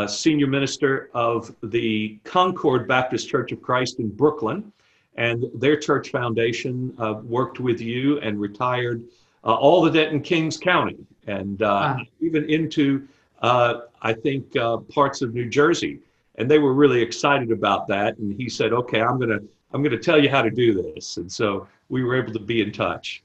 senior 0.07 0.45
minister 0.45 1.09
of 1.15 1.53
the 1.63 2.19
Concord 2.23 2.87
Baptist 2.87 3.27
Church 3.27 3.51
of 3.51 3.61
Christ 3.61 3.99
in 3.99 4.09
Brooklyn. 4.09 4.71
And 5.15 5.45
their 5.55 5.75
church 5.75 6.11
foundation 6.11 6.95
worked 7.25 7.59
with 7.59 7.81
you 7.81 8.19
and 8.19 8.39
retired 8.39 9.03
Uh, 9.43 9.53
all 9.53 9.81
the 9.81 9.91
debt 9.91 10.11
in 10.11 10.21
Kings 10.21 10.57
County 10.57 10.97
and 11.27 11.61
uh, 11.61 11.95
wow. 11.97 12.05
even 12.19 12.49
into, 12.49 13.07
uh, 13.41 13.81
I 14.01 14.13
think, 14.13 14.53
parts 14.93 15.21
of 15.21 15.33
New 15.33 15.47
Jersey. 15.49 15.99
And 16.35 16.49
they 16.49 16.59
were 16.59 16.73
really 16.73 17.01
excited 17.01 17.51
about 17.51 17.87
that. 17.87 18.17
And 18.17 18.33
he 18.33 18.49
said, 18.49 18.73
okay, 18.73 19.01
I'm 19.01 19.17
going 19.17 19.29
to 19.29 19.43
I'm 19.71 19.83
going 19.83 19.91
to 19.91 19.99
tell 19.99 20.21
you 20.21 20.29
how 20.29 20.41
to 20.41 20.49
do 20.49 20.73
this. 20.81 21.17
And 21.17 21.31
so 21.31 21.67
we 21.89 22.03
were 22.03 22.15
able 22.15 22.33
to 22.33 22.39
be 22.39 22.61
in 22.61 22.71
touch. 22.71 23.23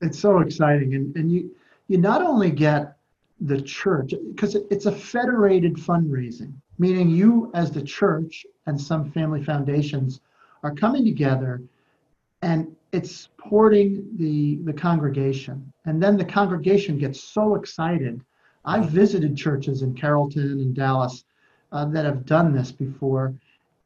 It's 0.00 0.18
so 0.18 0.38
exciting. 0.38 0.94
And, 0.94 1.14
and 1.16 1.30
you, 1.30 1.54
you 1.88 1.98
not 1.98 2.22
only 2.22 2.50
get 2.50 2.96
the 3.40 3.60
church, 3.60 4.14
because 4.30 4.54
it's 4.54 4.86
a 4.86 4.92
federated 4.92 5.74
fundraising, 5.74 6.54
meaning 6.78 7.10
you 7.10 7.50
as 7.54 7.70
the 7.70 7.82
church 7.82 8.46
and 8.66 8.80
some 8.80 9.10
family 9.12 9.44
foundations 9.44 10.20
are 10.62 10.74
coming 10.74 11.04
together 11.04 11.62
and 12.42 12.74
it's 12.92 13.14
supporting 13.14 14.06
the, 14.16 14.56
the 14.64 14.72
congregation. 14.72 15.72
And 15.86 16.02
then 16.02 16.16
the 16.16 16.24
congregation 16.24 16.98
gets 16.98 17.22
so 17.22 17.54
excited. 17.54 18.20
I've 18.64 18.90
visited 18.90 19.36
churches 19.36 19.82
in 19.82 19.94
Carrollton 19.94 20.60
and 20.60 20.74
Dallas 20.74 21.24
uh, 21.72 21.86
that 21.86 22.04
have 22.04 22.26
done 22.26 22.52
this 22.52 22.70
before. 22.70 23.34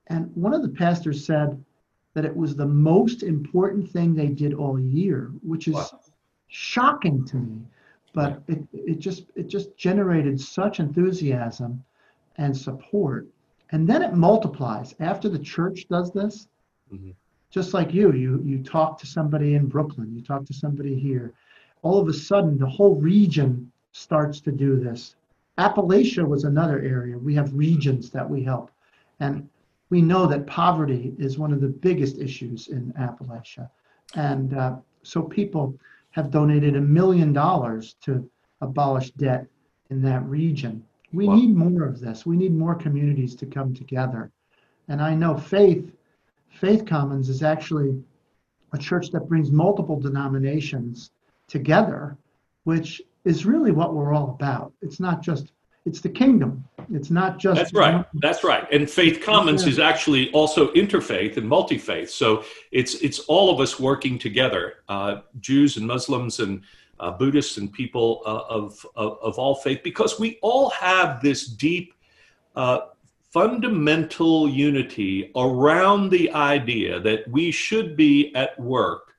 And 0.08 0.34
one 0.34 0.54
of 0.54 0.62
the 0.62 0.68
pastors 0.68 1.24
said, 1.24 1.62
that 2.16 2.24
it 2.24 2.34
was 2.34 2.56
the 2.56 2.66
most 2.66 3.22
important 3.22 3.86
thing 3.90 4.14
they 4.14 4.28
did 4.28 4.54
all 4.54 4.80
year, 4.80 5.32
which 5.42 5.68
is 5.68 5.74
wow. 5.74 6.00
shocking 6.48 7.22
to 7.26 7.36
me. 7.36 7.60
But 8.14 8.42
it, 8.48 8.66
it 8.72 8.98
just 9.00 9.26
it 9.34 9.48
just 9.48 9.76
generated 9.76 10.40
such 10.40 10.80
enthusiasm 10.80 11.84
and 12.38 12.56
support. 12.56 13.26
And 13.70 13.86
then 13.86 14.00
it 14.02 14.14
multiplies. 14.14 14.94
After 14.98 15.28
the 15.28 15.38
church 15.38 15.88
does 15.90 16.10
this, 16.10 16.48
mm-hmm. 16.90 17.10
Just 17.50 17.74
like 17.74 17.94
you, 17.94 18.12
you 18.12 18.42
you 18.44 18.62
talk 18.62 18.98
to 18.98 19.06
somebody 19.06 19.54
in 19.54 19.66
Brooklyn, 19.66 20.12
you 20.14 20.22
talk 20.22 20.44
to 20.46 20.54
somebody 20.54 20.98
here. 20.98 21.32
All 21.82 21.98
of 22.00 22.08
a 22.08 22.12
sudden, 22.12 22.58
the 22.58 22.68
whole 22.68 22.96
region 22.96 23.70
starts 23.92 24.40
to 24.40 24.52
do 24.52 24.78
this. 24.78 25.16
Appalachia 25.58 26.26
was 26.26 26.44
another 26.44 26.80
area. 26.80 27.16
We 27.16 27.34
have 27.34 27.54
regions 27.54 28.10
that 28.10 28.28
we 28.28 28.42
help, 28.42 28.70
and 29.20 29.48
we 29.90 30.02
know 30.02 30.26
that 30.26 30.46
poverty 30.46 31.14
is 31.18 31.38
one 31.38 31.52
of 31.52 31.60
the 31.60 31.68
biggest 31.68 32.18
issues 32.18 32.68
in 32.68 32.92
Appalachia, 32.98 33.70
and 34.14 34.54
uh, 34.54 34.76
so 35.02 35.22
people 35.22 35.74
have 36.10 36.30
donated 36.30 36.76
a 36.76 36.80
million 36.80 37.32
dollars 37.32 37.94
to 38.02 38.28
abolish 38.60 39.10
debt 39.12 39.46
in 39.90 40.02
that 40.02 40.24
region. 40.24 40.82
We 41.12 41.26
Wow. 41.28 41.36
need 41.36 41.54
more 41.54 41.84
of 41.84 42.00
this. 42.00 42.26
We 42.26 42.36
need 42.36 42.54
more 42.54 42.74
communities 42.74 43.34
to 43.36 43.46
come 43.46 43.72
together. 43.74 44.30
And 44.88 45.00
I 45.00 45.14
know 45.14 45.36
Faith, 45.36 45.92
Faith 46.50 46.86
Commons 46.86 47.28
is 47.28 47.42
actually 47.42 48.02
a 48.72 48.78
church 48.78 49.10
that 49.10 49.28
brings 49.28 49.50
multiple 49.50 49.98
denominations 50.00 51.10
together, 51.48 52.16
which 52.64 53.02
is 53.24 53.46
really 53.46 53.72
what 53.72 53.94
we're 53.94 54.14
all 54.14 54.30
about. 54.30 54.72
It's 54.82 54.98
not 55.00 55.22
just, 55.22 55.52
it's 55.84 56.00
the 56.00 56.08
kingdom. 56.08 56.64
It's 56.92 57.10
not 57.10 57.38
just. 57.38 57.56
That's 57.56 57.72
right. 57.74 58.04
That's 58.14 58.42
right. 58.44 58.66
And 58.72 58.88
Faith 58.88 59.20
Commons 59.22 59.62
Yeah. 59.62 59.70
is 59.70 59.78
actually 59.78 60.30
also 60.32 60.72
interfaith 60.72 61.36
and 61.36 61.48
multi-faith. 61.48 62.10
So 62.10 62.44
it's 62.70 62.94
it's 63.02 63.20
all 63.20 63.50
of 63.50 63.60
us 63.60 63.78
working 63.78 64.18
together, 64.18 64.74
uh, 64.88 65.22
Jews 65.40 65.76
and 65.76 65.86
Muslims 65.86 66.40
and 66.40 66.62
uh, 66.98 67.10
Buddhists 67.10 67.58
and 67.58 67.72
people 67.72 68.22
uh, 68.24 68.42
of, 68.48 68.86
of 68.94 69.18
of 69.20 69.38
all 69.38 69.56
faith, 69.56 69.80
because 69.82 70.18
we 70.18 70.38
all 70.42 70.70
have 70.70 71.20
this 71.20 71.46
deep, 71.46 71.92
uh, 72.54 72.78
fundamental 73.36 74.48
unity 74.48 75.30
around 75.36 76.08
the 76.08 76.32
idea 76.32 76.98
that 76.98 77.28
we 77.28 77.50
should 77.50 77.94
be 77.94 78.34
at 78.34 78.58
work 78.58 79.12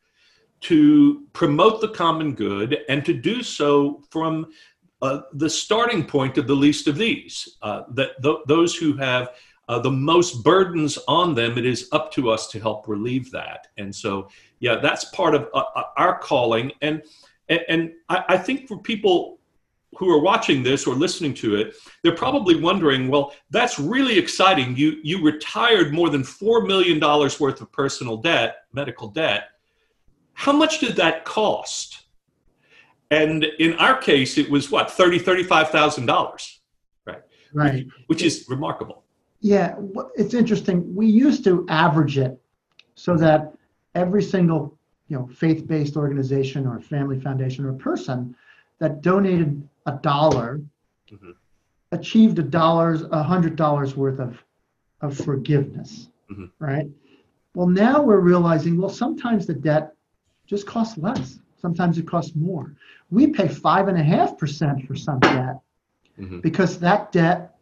to 0.59 1.27
promote 1.33 1.81
the 1.81 1.89
common 1.89 2.33
good 2.33 2.79
and 2.89 3.05
to 3.05 3.13
do 3.13 3.43
so 3.43 4.01
from 4.09 4.47
uh, 5.03 5.21
the 5.33 5.47
starting 5.47 6.03
point 6.03 6.35
of 6.39 6.47
the 6.47 6.55
least 6.55 6.87
of 6.87 6.97
these, 6.97 7.57
uh, 7.61 7.83
that 7.91 8.19
th- 8.23 8.39
those 8.47 8.75
who 8.75 8.97
have 8.97 9.35
uh, 9.69 9.77
the 9.77 9.91
most 9.91 10.43
burdens 10.43 10.97
on 11.07 11.35
them, 11.35 11.55
it 11.55 11.65
is 11.67 11.87
up 11.91 12.11
to 12.11 12.31
us 12.31 12.47
to 12.47 12.59
help 12.59 12.87
relieve 12.87 13.29
that. 13.29 13.67
And 13.77 13.95
so, 13.95 14.29
yeah, 14.57 14.77
that's 14.81 15.05
part 15.05 15.35
of 15.35 15.47
uh, 15.53 15.63
uh, 15.75 15.83
our 15.95 16.17
calling. 16.17 16.71
And 16.81 17.03
and, 17.49 17.61
and 17.69 17.91
I, 18.09 18.23
I 18.29 18.37
think 18.39 18.67
for 18.67 18.79
people 18.79 19.36
who 19.97 20.09
are 20.13 20.21
watching 20.21 20.63
this 20.63 20.85
or 20.85 20.95
listening 20.95 21.33
to 21.33 21.55
it, 21.55 21.75
they're 22.03 22.15
probably 22.15 22.55
wondering, 22.55 23.07
well, 23.07 23.33
that's 23.49 23.79
really 23.79 24.17
exciting. 24.17 24.75
You 24.75 24.97
you 25.03 25.23
retired 25.23 25.93
more 25.93 26.09
than 26.09 26.23
four 26.23 26.61
million 26.61 26.99
dollars 26.99 27.39
worth 27.39 27.61
of 27.61 27.71
personal 27.71 28.17
debt, 28.17 28.57
medical 28.73 29.07
debt. 29.09 29.49
How 30.33 30.51
much 30.51 30.79
did 30.79 30.95
that 30.97 31.25
cost? 31.25 32.03
And 33.09 33.43
in 33.59 33.73
our 33.73 33.97
case, 33.97 34.37
it 34.37 34.49
was 34.49 34.69
what 34.69 34.91
thirty 34.91 35.19
thirty-five 35.19 35.69
thousand 35.69 36.05
dollars, 36.05 36.59
Right. 37.05 37.21
Right. 37.53 37.87
Which 38.07 38.21
is 38.21 38.45
remarkable. 38.49 39.03
Yeah, 39.39 39.75
it's 40.15 40.33
interesting. 40.33 40.93
We 40.95 41.07
used 41.07 41.43
to 41.43 41.65
average 41.69 42.17
it 42.17 42.39
so 42.95 43.15
that 43.17 43.53
every 43.95 44.23
single, 44.23 44.77
you 45.07 45.17
know, 45.17 45.27
faith-based 45.27 45.95
organization 45.95 46.65
or 46.67 46.79
family 46.79 47.19
foundation 47.19 47.63
or 47.65 47.73
person 47.73 48.35
that 48.79 49.01
donated 49.01 49.67
a 49.85 49.93
dollar 50.01 50.61
Mhm. 51.11 51.33
achieved 51.91 52.37
a 52.39 52.43
dollars, 52.43 53.03
a 53.03 53.23
hundred 53.23 53.55
dollars 53.55 53.95
worth 53.95 54.19
of 54.19 54.43
of 55.01 55.15
forgiveness, 55.15 56.09
Mhm. 56.31 56.49
right? 56.57 56.89
Well, 57.53 57.67
now 57.67 58.01
we're 58.01 58.19
realizing, 58.19 58.79
well, 58.79 58.89
sometimes 58.89 59.45
the 59.45 59.53
debt 59.53 59.93
just 60.47 60.65
costs 60.65 60.97
less. 60.97 61.39
Sometimes 61.57 61.99
it 61.99 62.07
costs 62.07 62.35
more. 62.35 62.73
We 63.11 63.27
pay 63.27 63.47
five 63.47 63.89
and 63.89 63.97
a 63.97 64.03
half 64.03 64.39
percent 64.39 64.87
for 64.87 64.95
some 64.95 65.19
debt 65.19 65.59
Mhm. 66.17 66.41
because 66.41 66.79
that 66.79 67.11
debt 67.11 67.59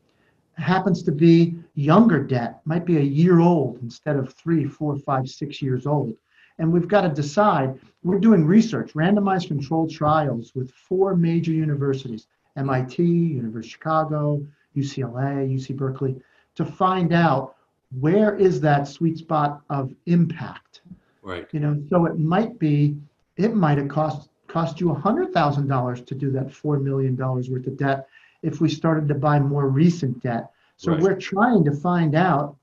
happens 0.53 1.03
to 1.03 1.11
be 1.11 1.57
younger 1.73 2.23
debt, 2.23 2.61
might 2.63 2.85
be 2.85 2.97
a 2.97 3.01
year 3.01 3.39
old 3.39 3.79
instead 3.81 4.15
of 4.15 4.33
three, 4.33 4.63
four, 4.65 4.95
five, 4.95 5.27
six 5.27 5.61
years 5.61 5.85
old. 5.85 6.15
And 6.57 6.71
we've 6.71 6.87
got 6.87 7.01
to 7.01 7.09
decide. 7.09 7.79
We're 8.03 8.19
doing 8.19 8.45
research, 8.45 8.93
randomized 8.93 9.47
controlled 9.47 9.91
trials 9.91 10.53
with 10.55 10.71
four 10.71 11.15
major 11.15 11.51
universities 11.51 12.27
MIT, 12.55 13.03
University 13.03 13.67
of 13.67 13.71
Chicago, 13.71 14.45
UCLA, 14.77 15.53
UC 15.53 15.75
Berkeley 15.75 16.15
to 16.55 16.65
find 16.65 17.13
out 17.13 17.55
where 17.99 18.35
is 18.35 18.61
that 18.61 18.87
sweet 18.87 19.17
spot 19.17 19.61
of 19.69 19.93
impact. 20.05 20.81
Right. 21.21 21.47
You 21.51 21.59
know, 21.59 21.83
so 21.89 22.05
it 22.05 22.17
might 22.17 22.57
be, 22.59 22.95
it 23.37 23.55
might 23.55 23.77
have 23.77 23.89
cost 23.89 24.29
cost 24.47 24.79
you 24.79 24.87
$100,000 24.87 26.05
to 26.05 26.15
do 26.15 26.31
that 26.31 26.47
$4 26.47 26.81
million 26.81 27.17
worth 27.17 27.49
of 27.49 27.75
debt 27.77 28.07
if 28.41 28.61
we 28.61 28.69
started 28.69 29.05
to 29.09 29.13
buy 29.15 29.37
more 29.37 29.67
recent 29.67 30.21
debt. 30.23 30.51
So 30.77 30.93
Right. 30.93 31.01
we're 31.01 31.19
trying 31.19 31.65
to 31.65 31.73
find 31.73 32.15
out 32.15 32.55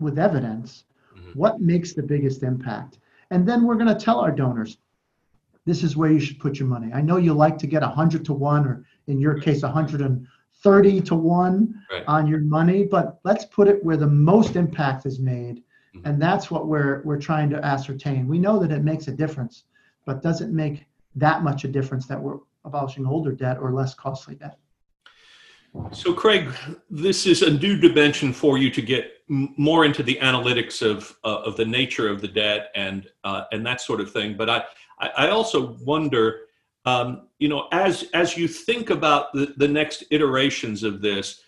with 0.00 0.18
evidence 0.18 0.84
Mhm. 1.28 1.36
what 1.36 1.60
makes 1.60 1.92
the 1.92 2.02
biggest 2.02 2.42
impact. 2.42 2.98
And 3.30 3.46
then 3.46 3.64
we're 3.64 3.74
going 3.76 3.94
to 3.94 4.04
tell 4.04 4.20
our 4.20 4.32
donors 4.32 4.78
this 5.64 5.82
is 5.82 5.96
where 5.96 6.10
you 6.10 6.18
should 6.20 6.38
put 6.40 6.58
your 6.58 6.68
money. 6.68 6.90
I 6.94 7.02
know 7.02 7.16
you 7.18 7.34
like 7.34 7.58
to 7.58 7.66
get 7.66 7.82
100 7.82 8.24
to 8.26 8.32
1 8.32 8.66
or 8.66 8.84
in 9.06 9.20
your 9.20 9.38
case 9.38 9.62
130 9.62 11.00
to 11.02 11.14
1 11.14 11.74
Right. 11.92 12.04
on 12.06 12.26
your 12.26 12.40
money, 12.40 12.84
but 12.84 13.18
let's 13.24 13.44
put 13.44 13.68
it 13.68 13.84
where 13.84 13.96
the 13.98 14.06
most 14.06 14.56
impact 14.56 15.04
is 15.06 15.20
made. 15.20 15.62
Mhm. 15.94 16.02
And 16.04 16.22
that's 16.22 16.50
what 16.50 16.68
we're 16.68 17.02
we're 17.04 17.18
trying 17.20 17.50
to 17.50 17.64
ascertain. 17.64 18.26
We 18.26 18.38
know 18.38 18.58
that 18.58 18.72
it 18.72 18.82
makes 18.82 19.08
a 19.08 19.12
difference, 19.12 19.64
but 20.06 20.22
does 20.22 20.40
it 20.40 20.50
make 20.50 20.86
that 21.16 21.42
much 21.42 21.64
a 21.64 21.68
difference 21.68 22.06
that 22.06 22.22
we're 22.22 22.38
abolishing 22.64 23.06
older 23.06 23.32
debt 23.32 23.58
or 23.60 23.72
less 23.72 23.94
costly 23.94 24.36
debt? 24.36 24.58
So, 25.92 26.12
Craig, 26.12 26.50
this 26.90 27.26
is 27.26 27.42
a 27.42 27.50
new 27.50 27.78
dimension 27.78 28.32
for 28.32 28.58
you 28.58 28.70
to 28.70 28.82
get 28.82 29.12
more 29.28 29.84
into 29.84 30.02
the 30.02 30.18
analytics 30.22 30.82
of 30.82 31.16
uh, 31.24 31.42
of 31.42 31.56
the 31.56 31.64
nature 31.64 32.08
of 32.08 32.20
the 32.20 32.28
debt 32.28 32.70
and 32.74 33.06
uh, 33.24 33.44
and 33.52 33.64
that 33.66 33.80
sort 33.80 34.00
of 34.00 34.10
thing. 34.10 34.36
But 34.36 34.50
I 34.50 34.64
I 35.00 35.28
also 35.28 35.76
wonder, 35.84 36.40
um, 36.84 37.28
you 37.38 37.48
know, 37.48 37.68
as 37.72 38.04
as 38.14 38.36
you 38.36 38.48
think 38.48 38.90
about 38.90 39.32
the, 39.32 39.54
the 39.56 39.68
next 39.68 40.04
iterations 40.10 40.82
of 40.82 41.00
this, 41.00 41.42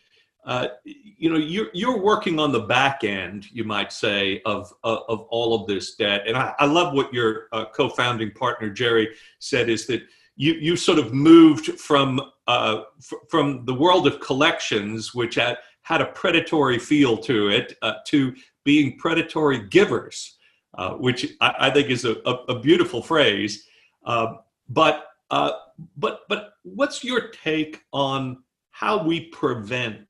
uh, 0.45 0.69
you 0.85 1.31
know, 1.31 1.39
you're 1.39 1.69
you're 1.73 2.01
working 2.01 2.39
on 2.39 2.53
the 2.53 2.61
back 2.61 3.05
end, 3.05 3.47
you 3.53 3.65
might 3.65 3.93
say, 3.93 4.43
of 4.45 4.73
of, 4.85 5.03
of 5.09 5.21
all 5.31 5.55
of 5.55 5.67
this 5.67 5.95
debt. 5.95 6.23
And 6.27 6.37
I, 6.37 6.55
I 6.59 6.67
love 6.67 6.95
what 6.95 7.13
your 7.13 7.49
uh, 7.53 7.67
co-founding 7.75 8.33
partner 8.33 8.71
Jerry 8.71 9.15
said 9.39 9.69
is 9.69 9.87
that 9.87 10.03
you 10.41 10.55
you 10.55 10.75
sort 10.75 10.99
of 10.99 11.13
moved 11.13 11.67
from 11.79 12.19
uh, 12.47 12.83
f- 12.99 13.25
from 13.29 13.67
the 13.67 13.75
world 13.75 14.07
of 14.07 14.21
collections, 14.21 15.15
which 15.15 15.35
had 15.35 15.59
had 15.83 16.01
a 16.01 16.07
predatory 16.07 16.79
feel 16.79 17.19
to 17.19 17.49
it, 17.49 17.77
uh, 17.83 17.95
to 18.07 18.35
being 18.65 18.97
predatory 18.99 19.69
givers, 19.69 20.39
uh, 20.79 20.93
which 20.93 21.27
I, 21.43 21.55
I 21.67 21.71
think 21.71 21.91
is 21.91 22.07
a, 22.07 22.17
a, 22.25 22.35
a 22.55 22.59
beautiful 22.59 23.03
phrase. 23.03 23.67
Uh, 24.07 24.37
but 24.71 25.09
uh, 25.31 25.53
but 25.99 26.21
but 26.31 26.55
what's 26.63 27.05
your 27.05 27.29
take 27.29 27.83
on 27.93 28.43
how 28.71 29.05
we 29.05 29.27
prevent 29.27 30.07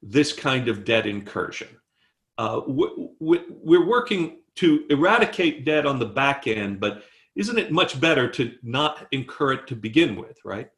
this 0.00 0.32
kind 0.32 0.68
of 0.68 0.86
debt 0.86 1.06
incursion? 1.06 1.68
Uh, 2.38 2.60
w- 2.60 3.10
w- 3.20 3.44
we're 3.50 3.86
working 3.86 4.38
to 4.54 4.86
eradicate 4.88 5.66
debt 5.66 5.84
on 5.84 5.98
the 5.98 6.06
back 6.06 6.46
end, 6.46 6.80
but 6.80 7.02
isn't 7.34 7.58
it 7.58 7.72
much 7.72 8.00
better 8.00 8.28
to 8.28 8.52
not 8.62 9.06
incur 9.12 9.52
it 9.52 9.66
to 9.68 9.76
begin 9.76 10.16
with, 10.16 10.38
right? 10.44 10.68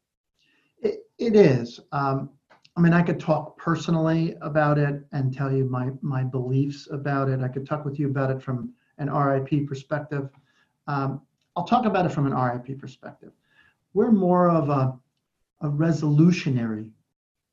It, 0.81 1.01
it 1.19 1.37
is. 1.37 1.81
Um, 1.93 2.31
I 2.77 2.81
mean, 2.81 2.93
I 2.93 3.03
could 3.03 3.21
talk 3.21 3.57
personally 3.57 4.37
about 4.41 4.79
it 4.79 5.05
and 5.13 5.33
tell 5.33 5.53
you 5.53 5.65
my, 5.65 5.91
my 6.03 6.25
beliefs 6.25 6.89
about 6.91 7.29
it. 7.29 7.41
I 7.41 7.49
could 7.49 7.67
talk 7.67 7.85
with 7.85 7.99
you 7.99 8.09
about 8.09 8.31
it 8.31 8.43
from 8.43 8.73
an 8.99 9.13
RIP 9.13 9.67
perspective. 9.67 10.29
Um, 10.87 11.23
I'll 11.57 11.65
talk 11.65 11.85
about 11.85 12.05
it 12.05 12.11
from 12.11 12.27
an 12.27 12.35
RIP 12.35 12.79
perspective. 12.79 13.33
We're 13.93 14.11
more 14.11 14.51
of 14.51 14.71
a, 14.71 14.99
a 15.61 15.69
resolutionary 15.69 16.91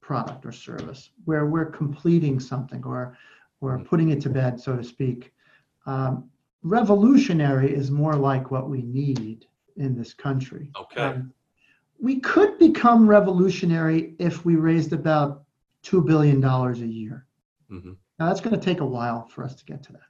product 0.01 0.46
or 0.46 0.51
service 0.51 1.12
where 1.25 1.46
we're 1.46 1.70
completing 1.70 2.39
something 2.39 2.84
or, 2.84 3.15
or 3.62 3.77
putting 3.79 4.10
it 4.10 4.22
to 4.22 4.29
bed, 4.29 4.60
so 4.60 4.75
to 4.75 4.84
speak. 4.84 5.31
Um, 5.86 6.30
revolutionary 6.63 7.74
is 7.74 7.91
more 7.91 8.15
like 8.15 8.51
what 8.51 8.70
we 8.70 8.82
need 8.84 9.46
in 9.77 9.96
this 9.96 10.13
country. 10.13 10.70
Okay. 10.80 11.01
Um, 11.01 11.34
we 12.00 12.20
could 12.20 12.58
become 12.58 13.08
revolutionary 13.08 14.15
if 14.20 14.44
we 14.46 14.56
raised 14.56 14.94
about 14.94 15.44
$2 15.84 16.06
billion 16.06 16.44
a 16.44 16.74
year. 16.74 17.25
Mhm. 17.72 17.96
Now, 18.20 18.27
that's 18.27 18.41
going 18.41 18.56
to 18.60 18.63
take 18.63 18.82
a 18.82 18.86
while 18.86 19.27
for 19.27 19.44
us 19.44 19.56
to 19.56 19.65
get 19.65 19.84
to 19.84 19.94
that. 19.94 20.01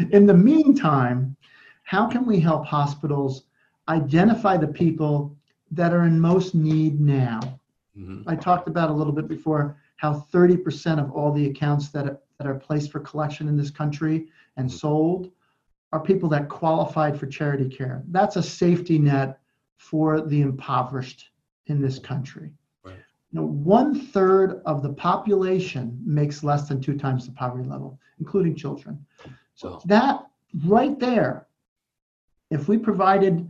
in 0.12 0.26
the 0.26 0.34
meantime, 0.34 1.36
how 1.84 2.06
can 2.06 2.26
we 2.26 2.40
help 2.40 2.64
hospitals 2.66 3.44
identify 3.88 4.56
the 4.56 4.68
people 4.68 5.36
that 5.70 5.92
are 5.92 6.04
in 6.04 6.18
most 6.20 6.54
need 6.54 7.00
now? 7.00 7.40
Mhm. 7.96 8.24
I 8.26 8.36
talked 8.36 8.68
about 8.68 8.90
a 8.90 8.92
little 8.92 9.12
bit 9.12 9.28
before 9.28 9.76
how 9.96 10.12
30% 10.14 10.98
of 11.00 11.10
all 11.12 11.32
the 11.32 11.46
accounts 11.46 11.88
that 11.90 12.22
that 12.38 12.46
are 12.46 12.54
placed 12.54 12.92
for 12.92 13.00
collection 13.00 13.48
in 13.48 13.56
this 13.56 13.70
country 13.70 14.28
and 14.56 14.68
Mhm. 14.68 14.72
sold 14.72 15.32
are 15.92 16.00
people 16.00 16.28
that 16.28 16.48
qualified 16.48 17.18
for 17.18 17.26
charity 17.26 17.68
care. 17.68 18.02
That's 18.08 18.36
a 18.36 18.42
safety 18.42 18.98
net 18.98 19.38
for 19.76 20.20
the 20.20 20.42
impoverished 20.42 21.30
in 21.66 21.80
this 21.80 21.98
country. 21.98 22.52
Right. 22.84 22.96
You 23.30 23.40
know, 23.40 23.46
one 23.46 23.94
third 23.94 24.60
of 24.66 24.82
the 24.82 24.92
population 24.92 25.98
makes 26.04 26.42
less 26.44 26.68
than 26.68 26.80
two 26.80 26.96
times 26.96 27.26
the 27.26 27.32
poverty 27.32 27.68
level, 27.68 27.98
including 28.18 28.54
children. 28.54 29.04
So 29.54 29.70
Wow. 29.72 29.82
that 29.86 30.26
right 30.66 30.98
there, 30.98 31.46
if 32.50 32.68
we 32.68 32.78
provided, 32.78 33.48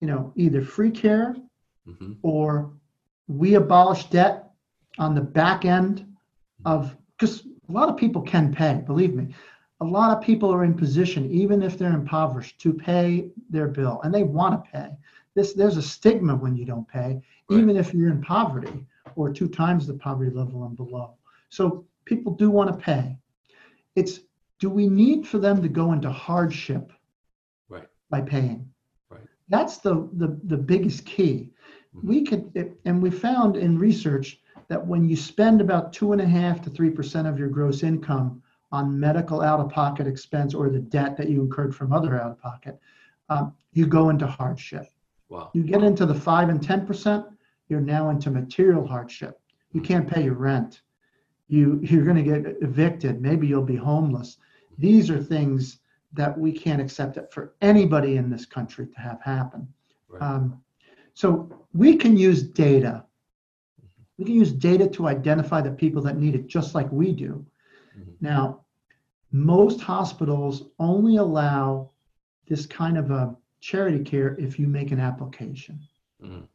you 0.00 0.06
know, 0.08 0.32
either 0.36 0.62
free 0.62 0.90
care 0.90 1.36
Mhm. 1.86 2.16
or 2.22 2.72
we 3.28 3.54
abolish 3.54 4.08
debt 4.10 4.52
on 4.98 5.14
the 5.14 5.20
back 5.20 5.64
end 5.64 6.06
of 6.64 6.96
because 7.16 7.46
a 7.68 7.72
lot 7.72 7.88
of 7.88 7.96
people 7.96 8.20
can 8.22 8.52
pay 8.52 8.82
believe 8.86 9.14
me 9.14 9.32
a 9.82 9.90
lot 9.98 10.16
of 10.16 10.22
people 10.22 10.54
are 10.54 10.64
in 10.64 10.74
position 10.74 11.28
even 11.30 11.60
if 11.62 11.76
they're 11.76 11.92
impoverished 12.02 12.58
to 12.60 12.72
pay 12.72 13.28
their 13.50 13.66
bill 13.68 14.00
and 14.04 14.14
they 14.14 14.22
want 14.22 14.52
to 14.54 14.70
pay 14.70 14.88
this 15.34 15.52
there's 15.54 15.76
a 15.76 15.82
stigma 15.82 16.34
when 16.36 16.54
you 16.56 16.64
don't 16.64 16.86
pay 16.88 17.10
Right. 17.50 17.58
even 17.58 17.76
if 17.76 17.92
you're 17.92 18.10
in 18.16 18.22
poverty 18.22 18.86
or 19.16 19.32
two 19.32 19.48
times 19.48 19.86
the 19.86 19.94
poverty 19.94 20.30
level 20.30 20.64
and 20.64 20.76
below 20.76 21.08
so 21.48 21.84
people 22.04 22.32
do 22.42 22.48
want 22.50 22.70
to 22.72 22.76
pay 22.92 23.16
it's 23.96 24.20
do 24.60 24.70
we 24.70 24.86
need 24.88 25.26
for 25.26 25.38
them 25.38 25.60
to 25.60 25.68
go 25.68 25.92
into 25.92 26.10
hardship 26.10 26.92
Right. 27.68 27.88
by 28.08 28.20
paying 28.20 28.60
Right. 29.10 29.26
that's 29.48 29.78
the 29.78 29.94
the, 30.22 30.28
the 30.44 30.56
biggest 30.72 31.04
key 31.04 31.50
Mhm. 31.96 32.04
we 32.10 32.22
could 32.28 32.44
it- 32.54 32.78
and 32.84 33.02
we 33.02 33.10
found 33.10 33.56
in 33.56 33.78
research 33.78 34.40
that 34.68 34.86
when 34.86 35.02
you 35.08 35.16
spend 35.16 35.60
about 35.60 35.92
two 35.92 36.12
and 36.12 36.20
a 36.22 36.30
half 36.38 36.62
to 36.62 36.70
three 36.70 36.90
percent 36.98 37.26
of 37.26 37.36
your 37.40 37.48
gross 37.48 37.82
income 37.82 38.40
on 38.72 38.98
medical 38.98 39.42
out-of-pocket 39.42 40.06
expense 40.06 40.54
or 40.54 40.70
the 40.70 40.78
debt 40.78 41.16
that 41.16 41.28
you 41.28 41.40
incurred 41.42 41.74
from 41.76 41.92
other 41.92 42.20
out-of-pocket 42.20 42.78
um, 43.28 43.54
you 43.72 43.86
go 43.86 44.08
into 44.08 44.26
hardship 44.26 44.86
Wow. 45.28 45.50
you 45.54 45.62
get 45.62 45.82
into 45.82 46.04
the 46.04 46.14
five 46.14 46.48
and 46.50 46.62
ten 46.62 46.86
percent 46.86 47.24
you're 47.68 47.80
now 47.80 48.10
into 48.10 48.30
material 48.30 48.86
hardship 48.86 49.40
you 49.72 49.80
can't 49.80 50.06
pay 50.08 50.24
your 50.24 50.34
rent 50.34 50.82
you 51.48 51.78
you're 51.82 52.04
going 52.04 52.16
to 52.16 52.22
get 52.22 52.56
evicted 52.62 53.20
maybe 53.22 53.46
you'll 53.46 53.62
be 53.62 53.76
homeless 53.76 54.38
these 54.78 55.10
are 55.10 55.22
things 55.22 55.78
that 56.14 56.36
we 56.38 56.52
can't 56.52 56.80
accept 56.82 57.16
it 57.16 57.32
for 57.32 57.54
anybody 57.62 58.16
in 58.16 58.28
this 58.28 58.44
country 58.44 58.86
to 58.86 59.00
have 59.00 59.20
happen 59.22 59.66
Right. 60.08 60.22
um, 60.22 60.60
so 61.14 61.66
we 61.74 61.96
can 61.96 62.16
use 62.16 62.42
data. 62.42 63.04
We 64.18 64.24
can 64.26 64.34
use 64.34 64.50
data 64.52 64.86
to 64.88 65.08
identify 65.08 65.60
the 65.60 65.70
people 65.70 66.00
that 66.02 66.16
need 66.18 66.34
it, 66.34 66.46
just 66.46 66.74
like 66.74 66.90
we 66.92 67.12
do. 67.12 67.44
Mhm. 67.98 68.12
Now, 68.20 68.61
most 69.32 69.80
hospitals 69.80 70.64
only 70.78 71.16
allow 71.16 71.90
this 72.46 72.66
kind 72.66 72.98
of 72.98 73.10
a 73.10 73.34
charity 73.60 74.02
care 74.04 74.36
if 74.38 74.58
you 74.58 74.66
make 74.68 74.90
an 74.92 75.00
application. 75.00 75.80
Mhm. 76.22 76.46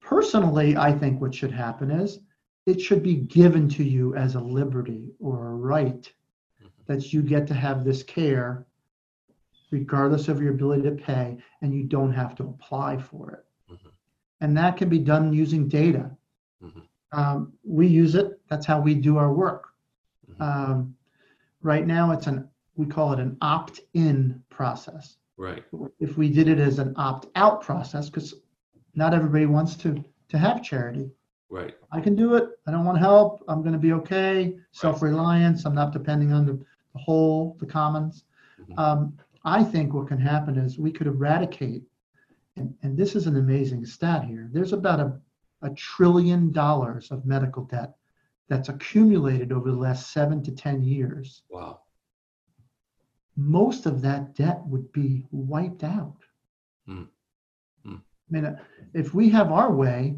Personally, 0.00 0.76
I 0.76 0.92
think 0.92 1.20
what 1.20 1.34
should 1.34 1.50
happen 1.50 1.90
is 1.90 2.20
it 2.66 2.80
should 2.80 3.02
be 3.02 3.16
given 3.16 3.68
to 3.70 3.84
you 3.84 4.14
as 4.14 4.34
a 4.34 4.40
liberty 4.40 5.12
or 5.18 5.48
a 5.48 5.54
right 5.56 6.12
that 6.86 7.12
you 7.12 7.22
get 7.22 7.46
to 7.48 7.54
have 7.54 7.84
this 7.84 8.02
care 8.02 8.64
regardless 9.70 10.28
of 10.28 10.40
your 10.40 10.54
ability 10.54 10.82
to 10.82 10.92
pay 10.92 11.36
and 11.60 11.74
you 11.74 11.84
don't 11.84 12.12
have 12.12 12.34
to 12.36 12.44
apply 12.44 12.96
for 12.96 13.32
it. 13.32 13.44
Mhm. 13.70 13.90
And 14.40 14.56
that 14.56 14.76
can 14.76 14.88
be 14.88 14.98
done 14.98 15.32
using 15.32 15.68
data. 15.68 16.16
Mhm. 16.62 16.88
Um, 17.12 17.52
we 17.64 17.86
use 17.86 18.14
it, 18.14 18.40
that's 18.48 18.64
how 18.66 18.80
we 18.80 18.94
do 18.94 19.16
our 19.18 19.32
work. 19.34 19.74
Mhm. 20.30 20.40
Um, 20.40 20.96
right 21.62 21.86
now, 21.86 22.12
it's 22.12 22.26
an 22.26 22.48
we 22.78 22.86
call 22.86 23.12
it 23.12 23.18
an 23.18 23.36
opt 23.42 23.80
in 23.94 24.42
process. 24.50 25.16
Right. 25.36 25.64
If 26.00 26.16
we 26.16 26.30
did 26.30 26.48
it 26.48 26.58
as 26.58 26.78
an 26.78 26.94
opt 26.96 27.26
out 27.34 27.60
process, 27.60 28.08
because 28.08 28.34
not 28.94 29.14
everybody 29.14 29.46
wants 29.46 29.74
to, 29.76 30.02
to 30.28 30.38
have 30.38 30.62
charity. 30.62 31.10
Right. 31.50 31.74
I 31.90 32.00
can 32.00 32.14
do 32.14 32.34
it. 32.34 32.50
I 32.66 32.70
don't 32.70 32.84
want 32.84 32.98
help. 32.98 33.44
I'm 33.48 33.62
going 33.62 33.72
to 33.72 33.78
be 33.78 33.92
okay. 33.94 34.56
Self 34.70 35.02
reliance. 35.02 35.64
I'm 35.64 35.74
not 35.74 35.92
depending 35.92 36.32
on 36.32 36.46
the, 36.46 36.52
the 36.52 36.98
whole, 37.00 37.56
the 37.58 37.66
commons. 37.66 38.24
Mhm. 38.60 38.78
Um, 38.78 39.18
I 39.44 39.64
think 39.64 39.92
what 39.92 40.08
can 40.08 40.18
happen 40.18 40.56
is 40.56 40.78
we 40.78 40.92
could 40.92 41.06
eradicate, 41.06 41.84
and, 42.56 42.74
and 42.82 42.96
this 42.96 43.16
is 43.16 43.26
an 43.26 43.36
amazing 43.36 43.86
stat 43.86 44.24
here. 44.24 44.48
There's 44.52 44.72
about 44.72 45.00
a, 45.00 45.20
a 45.62 45.70
trillion 45.70 46.52
dollars 46.52 47.10
of 47.10 47.24
medical 47.24 47.64
debt 47.64 47.94
that's 48.48 48.68
accumulated 48.68 49.52
over 49.52 49.70
the 49.70 49.76
last 49.76 50.12
seven 50.12 50.42
to 50.42 50.50
10 50.52 50.82
years. 50.82 51.42
Wow. 51.50 51.80
Most 53.36 53.86
of 53.86 54.02
that 54.02 54.34
debt 54.34 54.60
would 54.66 54.90
be 54.92 55.24
wiped 55.30 55.84
out. 55.84 56.16
Mm. 56.88 57.06
Mm. 57.86 58.00
I 58.00 58.30
mean, 58.30 58.44
uh, 58.46 58.56
if 58.94 59.14
we 59.14 59.28
have 59.30 59.52
our 59.52 59.72
way, 59.72 60.16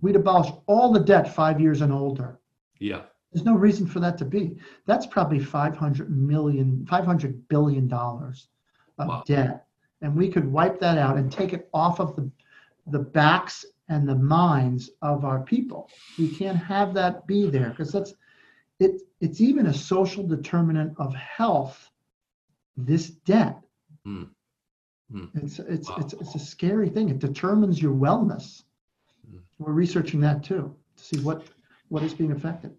we'd 0.00 0.16
abolish 0.16 0.50
all 0.66 0.92
the 0.92 1.00
debt 1.00 1.34
five 1.34 1.60
years 1.60 1.80
and 1.82 1.92
older. 1.92 2.38
Yeah. 2.78 3.02
There's 3.32 3.44
no 3.44 3.54
reason 3.54 3.86
for 3.86 4.00
that 4.00 4.16
to 4.18 4.24
be. 4.24 4.56
That's 4.86 5.06
probably 5.06 5.38
500 5.40 6.10
million, 6.10 6.86
500 6.86 7.48
billion 7.48 7.88
dollars 7.88 8.48
of 8.98 9.08
Wow. 9.08 9.22
debt. 9.26 9.66
And 10.00 10.16
we 10.16 10.28
could 10.28 10.50
wipe 10.50 10.80
that 10.80 10.98
out 10.98 11.16
and 11.16 11.30
take 11.30 11.52
it 11.52 11.68
off 11.72 12.00
of 12.00 12.16
the, 12.16 12.30
the 12.88 12.98
backs 12.98 13.64
and 13.88 14.08
the 14.08 14.14
minds 14.14 14.90
of 15.02 15.24
our 15.24 15.40
people. 15.40 15.90
We 16.18 16.28
can't 16.28 16.56
have 16.56 16.94
that 16.94 17.26
be 17.26 17.50
there 17.50 17.70
because 17.70 17.92
that's 17.92 18.14
it, 18.78 19.02
it's 19.20 19.40
even 19.40 19.66
a 19.66 19.74
social 19.74 20.26
determinant 20.26 20.94
of 20.98 21.14
health, 21.14 21.90
this 22.76 23.10
debt. 23.10 23.58
Mm. 24.06 24.28
Mm. 25.12 25.30
It's, 25.34 25.58
it's, 25.58 25.88
Wow. 25.88 25.96
it's, 26.00 26.14
it's 26.14 26.34
a 26.34 26.38
scary 26.38 26.88
thing. 26.88 27.08
It 27.08 27.18
determines 27.18 27.80
your 27.80 27.94
wellness. 27.94 28.64
Mm. 29.30 29.40
We're 29.58 29.72
researching 29.72 30.20
that 30.20 30.42
too, 30.42 30.74
to 30.96 31.04
see 31.04 31.20
what, 31.20 31.46
what 31.88 32.02
is 32.02 32.14
being 32.14 32.32
affected. 32.32 32.74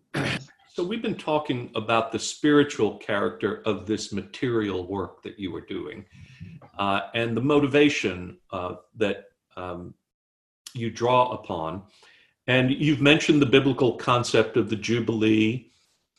So 0.73 0.83
we've 0.83 1.03
been 1.03 1.15
talking 1.15 1.69
about 1.75 2.11
the 2.11 2.17
spiritual 2.17 2.97
character 2.97 3.61
of 3.67 3.85
this 3.85 4.11
material 4.11 4.87
work 4.87 5.21
that 5.21 5.37
you 5.37 5.51
were 5.51 5.61
doing, 5.61 6.03
uh, 6.79 7.01
and 7.13 7.37
the 7.37 7.41
motivation 7.41 8.37
uh, 8.51 8.75
that 8.97 9.25
um, 9.55 9.93
you 10.73 10.89
draw 10.89 11.31
upon. 11.31 11.83
And 12.47 12.71
you've 12.71 13.01
mentioned 13.01 13.41
the 13.41 13.47
biblical 13.47 13.95
concept 13.95 14.57
of 14.57 14.69
the 14.69 14.75
Jubilee 14.75 15.71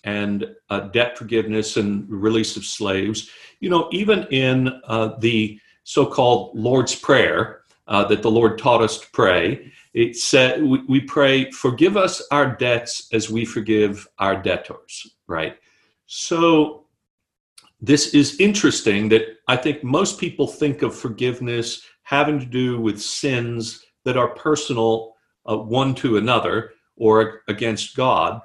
and 0.05 0.47
uh, 0.71 0.81
debt 0.81 1.19
forgiveness 1.19 1.77
and 1.77 2.09
release 2.11 2.57
of 2.57 2.65
slaves. 2.65 3.31
You 3.61 3.71
know, 3.71 3.89
even 3.93 4.25
in 4.31 4.81
uh, 4.85 5.17
the 5.19 5.59
so-called 5.85 6.59
Lord's 6.59 6.95
Prayer 6.95 7.63
uh, 7.87 8.05
that 8.05 8.23
the 8.23 8.31
Lord 8.31 8.59
taught 8.59 8.83
us 8.83 8.99
to 8.99 9.07
pray, 9.13 9.71
it 9.95 10.17
said 10.17 10.63
we, 10.63 10.83
we 10.89 11.01
pray 11.01 11.51
forgive 11.53 11.97
us 11.97 12.23
our 12.31 12.55
debts 12.57 13.09
as 13.13 13.31
we 13.31 13.45
forgive 13.45 14.07
our 14.19 14.41
debtors 14.43 15.15
right 15.27 15.57
so 16.07 16.85
this 17.81 18.13
is 18.13 18.39
interesting 18.41 19.09
that 19.09 19.23
i 19.49 19.57
think 19.57 19.83
most 19.83 20.19
people 20.19 20.47
think 20.47 20.83
of 20.83 20.95
forgiveness 20.95 21.83
having 22.03 22.39
to 22.39 22.47
do 22.47 22.79
with 22.81 23.01
sins 23.01 23.84
that 24.05 24.17
are 24.17 24.29
personal 24.29 25.17
uh, 25.49 25.57
one 25.57 25.95
to 25.95 26.17
another 26.17 26.73
or 26.97 27.43
against 27.49 27.97
god 27.97 28.41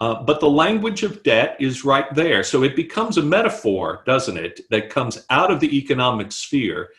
uh, 0.00 0.22
but 0.22 0.40
the 0.40 0.48
language 0.48 1.02
of 1.02 1.22
debt 1.22 1.56
is 1.60 1.84
right 1.84 2.14
there 2.14 2.42
so 2.42 2.62
it 2.62 2.74
becomes 2.74 3.18
a 3.18 3.22
metaphor 3.22 4.02
doesn't 4.06 4.36
it 4.36 4.60
that 4.70 4.90
comes 4.90 5.24
out 5.30 5.50
of 5.50 5.60
the 5.60 5.76
economic 5.76 6.32
sphere 6.32 6.90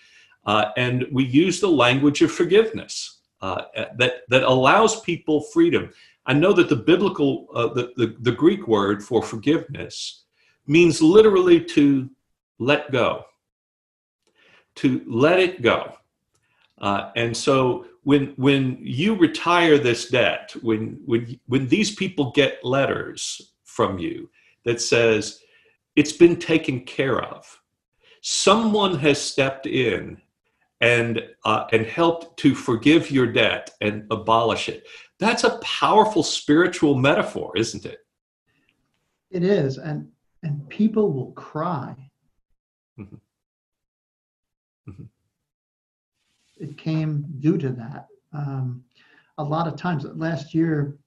uh, 0.45 0.65
and 0.77 1.05
we 1.11 1.23
use 1.25 1.59
the 1.59 1.67
language 1.67 2.21
of 2.21 2.31
forgiveness 2.31 3.21
uh, 3.41 3.63
that 3.97 4.21
that 4.29 4.43
allows 4.43 5.01
people 5.01 5.41
freedom. 5.41 5.89
I 6.25 6.33
know 6.33 6.53
that 6.53 6.69
the 6.69 6.75
biblical, 6.75 7.47
uh, 7.53 7.73
the, 7.73 7.91
the 7.97 8.15
the 8.19 8.31
Greek 8.31 8.67
word 8.67 9.03
for 9.03 9.21
forgiveness 9.21 10.25
means 10.67 11.01
literally 11.01 11.59
to 11.59 12.09
let 12.59 12.91
go, 12.91 13.25
to 14.75 15.03
let 15.07 15.39
it 15.39 15.61
go. 15.61 15.93
Uh, 16.77 17.11
and 17.15 17.35
so 17.35 17.85
when 18.03 18.33
when 18.37 18.77
you 18.81 19.15
retire 19.15 19.77
this 19.77 20.09
debt, 20.09 20.53
when 20.61 20.99
when 21.05 21.39
when 21.47 21.67
these 21.67 21.93
people 21.93 22.31
get 22.31 22.63
letters 22.63 23.53
from 23.63 23.99
you 23.99 24.29
that 24.65 24.81
says 24.81 25.41
it's 25.95 26.13
been 26.13 26.37
taken 26.37 26.81
care 26.81 27.21
of, 27.21 27.61
someone 28.21 28.97
has 28.97 29.21
stepped 29.21 29.67
in 29.67 30.19
and 30.81 31.21
uh, 31.45 31.65
and 31.71 31.85
helped 31.85 32.37
to 32.37 32.55
forgive 32.55 33.11
your 33.11 33.27
debt 33.27 33.69
and 33.81 34.05
abolish 34.09 34.67
it. 34.67 34.87
That's 35.19 35.43
a 35.43 35.59
powerful 35.59 36.23
spiritual 36.23 36.95
metaphor, 36.95 37.55
isn't 37.55 37.85
it? 37.85 37.99
It 39.29 39.43
is, 39.43 39.77
and 39.77 40.11
and 40.41 40.67
people 40.69 41.11
will 41.11 41.33
cry. 41.33 41.95
Mhm. 42.99 43.19
Mhm. 44.89 45.07
It 46.61 46.77
came 46.77 47.25
due 47.39 47.57
to 47.57 47.69
that. 47.69 48.07
Um, 48.31 48.83
a 49.37 49.43
lot 49.43 49.67
of 49.67 49.75
times, 49.75 50.05
last 50.05 50.53
year, 50.53 50.97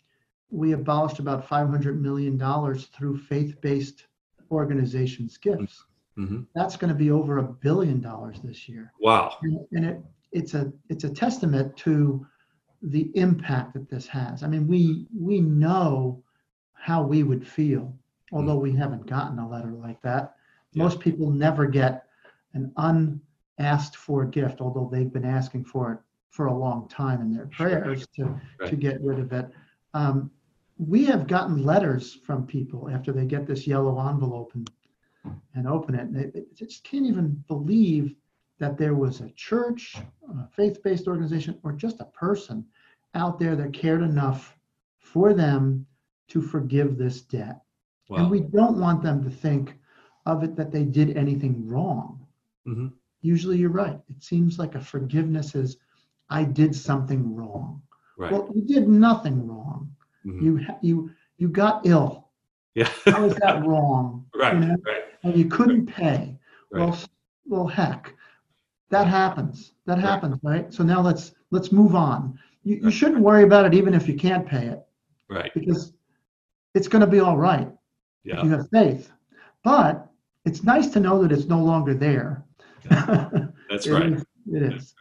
we 0.51 0.73
abolished 0.73 1.21
about 1.21 1.49
five 1.49 1.69
hundred 1.69 2.03
million 2.03 2.37
dollars 2.37 2.87
through 2.87 3.19
faith-based 3.19 4.07
organization's 4.51 5.39
gifts. 5.39 5.85
Mm-hmm. 6.19 6.43
That's 6.55 6.77
going 6.77 6.93
to 6.93 6.99
be 6.99 7.11
over 7.11 7.39
a 7.39 7.43
billion 7.43 8.01
dollars 8.01 8.39
this 8.43 8.69
year. 8.69 8.93
Wow! 9.01 9.37
And, 9.43 9.67
and 9.73 9.85
it 9.87 10.03
it's 10.33 10.55
a 10.55 10.73
it's 10.91 11.05
a 11.05 11.11
testament 11.11 11.77
to 11.79 12.27
the 12.83 13.11
impact 13.15 13.75
that 13.75 13.89
this 13.89 14.07
has. 14.09 14.43
I 14.43 14.49
mean, 14.49 14.67
we 14.67 15.07
we 15.19 15.41
know 15.41 16.23
how 16.75 17.03
we 17.03 17.23
would 17.23 17.47
feel, 17.47 17.97
although 18.33 18.59
we 18.59 18.73
haven't 18.73 19.07
gotten 19.07 19.39
a 19.39 19.49
letter 19.49 19.71
like 19.71 20.03
that. 20.03 20.35
Yeah. 20.73 20.83
Most 20.83 21.01
people 21.01 21.31
never 21.31 21.67
get 21.67 22.05
an 22.53 22.73
unasked 23.59 23.97
for 23.97 24.23
a 24.23 24.29
gift, 24.29 24.61
although 24.61 24.89
they've 24.91 25.13
been 25.13 25.25
asking 25.25 25.65
for 25.65 25.93
it 25.93 25.99
for 26.31 26.47
a 26.47 26.55
long 26.55 26.89
time 26.89 27.21
in 27.21 27.33
their 27.33 27.47
prayers 27.47 28.07
to 28.17 28.41
right. 28.59 28.69
to 28.69 28.77
get 28.77 29.01
rid 29.03 29.19
of 29.19 29.33
it. 29.33 29.49
Um, 29.93 30.31
we 30.79 31.05
have 31.05 31.29
gotten 31.29 31.65
letters 31.65 32.15
from 32.27 32.47
people 32.47 32.91
after 32.91 33.13
they 33.13 33.27
get 33.27 33.47
this 33.47 33.67
yellow 33.67 34.09
envelope 34.09 34.53
and 34.55 34.71
and 35.55 35.67
open 35.67 35.95
it, 35.95 36.03
and 36.03 36.15
they, 36.15 36.27
they 36.27 36.45
just 36.55 36.85
can't 36.85 37.07
even 37.07 37.43
believe 37.49 38.15
that 38.59 38.77
there 38.77 38.95
was 38.95 39.21
a 39.21 39.31
church, 39.31 39.97
a 40.29 40.49
faith-based 40.49 41.09
organization, 41.09 41.59
or 41.63 41.73
just 41.73 42.01
a 42.01 42.05
person 42.07 42.65
out 43.15 43.39
there 43.39 43.57
that 43.57 43.73
cared 43.73 44.03
enough 44.03 44.57
for 44.99 45.33
them 45.33 45.87
to 46.29 46.43
forgive 46.43 46.99
this 46.99 47.23
debt. 47.23 47.61
Wow. 48.09 48.19
And 48.19 48.31
we 48.31 48.41
don't 48.41 48.79
want 48.79 49.03
them 49.03 49.25
to 49.25 49.31
think 49.31 49.79
of 50.27 50.43
it 50.45 50.57
that 50.57 50.71
they 50.71 50.85
did 50.85 51.17
anything 51.17 51.67
wrong. 51.67 52.27
Mm-hmm. 52.67 52.89
Usually 53.25 53.57
you're 53.57 53.71
right. 53.71 53.99
It 54.09 54.23
seems 54.23 54.59
like 54.59 54.75
a 54.75 54.81
forgiveness 54.81 55.55
is, 55.55 55.79
I 56.29 56.45
did 56.45 56.77
something 56.77 57.35
wrong. 57.35 57.81
Right. 58.19 58.31
Well, 58.31 58.51
you 58.55 58.63
did 58.63 58.87
nothing 58.87 59.49
wrong. 59.49 59.91
Mm-hmm. 60.27 60.45
You 60.45 60.67
you 60.83 61.11
you 61.39 61.49
got 61.49 61.87
ill. 61.87 62.29
Yeah. 62.75 62.91
How 63.07 63.25
is 63.25 63.35
that 63.37 63.65
wrong? 63.67 64.27
Right. 64.37 64.55
You 64.55 64.61
know? 64.61 64.77
Right. 64.85 65.05
And 65.23 65.37
you 65.37 65.47
couldn't 65.47 65.87
pay. 65.87 66.39
Right. 66.71 66.81
Well, 66.81 66.99
well, 67.47 67.67
heck, 67.67 68.15
that 68.91 69.07
happens. 69.07 69.73
That 69.87 69.99
happens, 69.99 70.39
right? 70.43 70.73
So 70.73 70.83
now 70.83 71.01
let's 71.01 71.33
let's 71.51 71.73
move 71.73 71.95
on. 71.95 72.39
You, 72.63 72.77
you 72.77 72.91
shouldn't 72.91 73.21
worry 73.21 73.45
about 73.45 73.65
it 73.65 73.75
even 73.75 73.95
if 73.95 74.07
you 74.07 74.15
can't 74.15 74.47
pay 74.47 74.67
it. 74.67 74.85
Right. 75.31 75.53
Because 75.55 75.95
it's 76.75 76.89
going 76.89 77.01
to 77.01 77.07
be 77.07 77.21
all 77.21 77.39
right 77.39 77.69
yeah. 78.25 78.39
if 78.39 78.45
you 78.45 78.51
have 78.51 78.69
faith. 78.71 79.11
But 79.63 80.11
it's 80.45 80.63
nice 80.63 80.89
to 80.89 81.01
know 81.01 81.23
that 81.23 81.33
it's 81.33 81.47
no 81.47 81.61
longer 81.61 81.95
there. 81.95 82.45
That's 83.71 83.89
right. 83.89 84.13
Is, 84.13 84.25
it 84.53 84.63
is. 84.63 84.95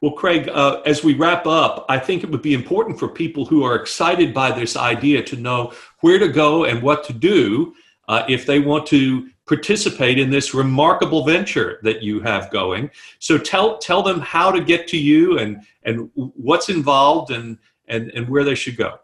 Well, 0.00 0.12
Craig, 0.12 0.48
uh, 0.48 0.80
as 0.86 1.04
we 1.04 1.14
wrap 1.14 1.46
up, 1.46 1.84
I 1.88 1.98
think 1.98 2.24
it 2.24 2.30
would 2.30 2.40
be 2.40 2.54
important 2.54 2.98
for 2.98 3.08
people 3.08 3.44
who 3.44 3.62
are 3.64 3.76
excited 3.76 4.32
by 4.32 4.50
this 4.50 4.74
idea 4.74 5.22
to 5.24 5.36
know 5.36 5.72
where 6.00 6.18
to 6.18 6.28
go 6.28 6.64
and 6.64 6.82
what 6.82 7.04
to 7.04 7.12
do 7.12 7.74
uh, 8.08 8.24
if 8.28 8.46
they 8.46 8.58
want 8.58 8.86
to 8.86 9.28
participate 9.46 10.18
in 10.18 10.30
this 10.30 10.54
remarkable 10.54 11.24
venture 11.24 11.80
that 11.82 12.02
you 12.02 12.20
have 12.20 12.50
going. 12.50 12.90
So 13.18 13.36
tell 13.36 13.78
tell 13.78 14.02
them 14.02 14.20
how 14.20 14.50
to 14.50 14.60
get 14.62 14.88
to 14.88 14.96
you 14.96 15.38
and 15.38 15.62
and 15.82 16.10
what's 16.14 16.68
involved 16.68 17.30
and 17.30 17.58
and 17.88 18.10
and 18.14 18.28
where 18.28 18.44
they 18.44 18.54
should 18.54 18.76
go. 18.76 18.98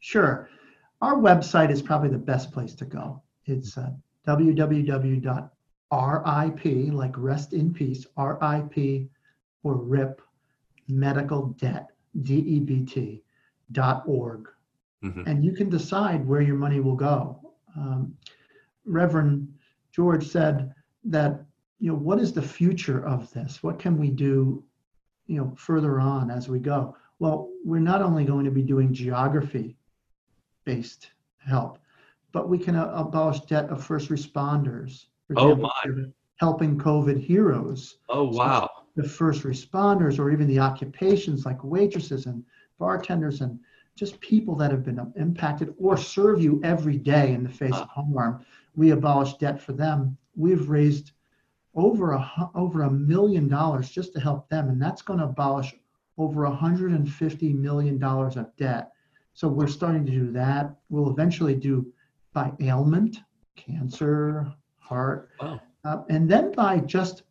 Sure, 0.00 0.48
our 1.00 1.14
website 1.14 1.70
is 1.70 1.80
probably 1.80 2.08
the 2.08 2.18
best 2.18 2.50
place 2.50 2.74
to 2.74 2.84
go. 2.84 3.22
It's 3.46 3.78
uh, 3.78 3.90
www.rip 5.92 6.92
like 6.92 7.16
rest 7.18 7.52
in 7.52 7.72
peace 7.72 8.06
rip 8.16 9.08
or 9.62 9.74
rip 9.76 10.22
medical 10.88 11.48
debt 11.58 11.88
d-e-b-t 12.22 13.22
dot 13.72 14.02
org. 14.06 14.48
Mm-hmm. 15.04 15.26
and 15.26 15.44
you 15.44 15.52
can 15.52 15.68
decide 15.68 16.24
where 16.26 16.40
your 16.40 16.54
money 16.54 16.78
will 16.78 16.94
go. 16.94 17.52
Um, 17.76 18.14
reverend 18.84 19.52
george 19.90 20.28
said 20.28 20.72
that 21.04 21.44
you 21.80 21.90
know 21.90 21.98
what 21.98 22.20
is 22.20 22.32
the 22.32 22.42
future 22.42 23.04
of 23.04 23.32
this? 23.32 23.62
What 23.62 23.78
can 23.78 23.98
we 23.98 24.10
do 24.10 24.64
you 25.26 25.38
know 25.38 25.52
further 25.56 26.00
on 26.00 26.30
as 26.30 26.48
we 26.48 26.58
go? 26.58 26.96
Well 27.18 27.50
we're 27.64 27.80
not 27.80 28.02
only 28.02 28.24
going 28.24 28.44
to 28.44 28.50
be 28.50 28.62
doing 28.62 28.94
geography 28.94 29.76
based 30.64 31.10
help 31.38 31.78
but 32.32 32.48
we 32.48 32.58
can 32.58 32.76
abolish 32.76 33.40
debt 33.40 33.68
of 33.68 33.84
first 33.84 34.08
responders 34.08 35.06
oh 35.36 35.54
my 35.54 35.70
helping 36.36 36.78
covid 36.78 37.22
heroes 37.22 37.98
oh 38.08 38.24
wow 38.24 38.68
so 38.74 38.82
the 38.96 39.08
first 39.08 39.42
responders 39.42 40.18
or 40.18 40.30
even 40.30 40.46
the 40.46 40.58
occupations 40.58 41.46
like 41.46 41.62
waitresses 41.64 42.26
and 42.26 42.44
bartenders 42.78 43.40
and 43.40 43.58
just 43.94 44.20
people 44.20 44.54
that 44.56 44.70
have 44.70 44.84
been 44.84 45.12
impacted 45.16 45.74
or 45.78 45.96
serve 45.96 46.42
you 46.42 46.60
every 46.64 46.96
day 46.96 47.32
in 47.32 47.42
the 47.42 47.48
face 47.48 47.74
of 47.74 47.88
harm. 47.88 48.44
We 48.74 48.90
abolish 48.90 49.34
debt 49.34 49.60
for 49.60 49.72
them. 49.72 50.16
We've 50.34 50.68
raised 50.68 51.12
over 51.74 52.12
a 52.12 52.50
over 52.54 52.82
a 52.82 52.90
million 52.90 53.48
dollars 53.48 53.90
just 53.90 54.12
to 54.14 54.20
help 54.20 54.48
them, 54.48 54.68
and 54.68 54.80
that's 54.80 55.02
going 55.02 55.18
to 55.18 55.26
abolish 55.26 55.74
over 56.18 56.42
150 56.42 57.52
million 57.52 57.98
dollars 57.98 58.36
of 58.36 58.54
debt. 58.56 58.92
So 59.34 59.48
we're 59.48 59.66
starting 59.66 60.04
to 60.06 60.12
do 60.12 60.32
that. 60.32 60.74
We'll 60.88 61.10
eventually 61.10 61.54
do 61.54 61.92
by 62.32 62.52
ailment, 62.60 63.18
cancer, 63.56 64.52
heart, 64.92 65.30
wow. 65.40 65.60
uh, 65.84 66.02
and 66.08 66.30
then 66.30 66.52
by 66.52 66.78
just 66.78 67.22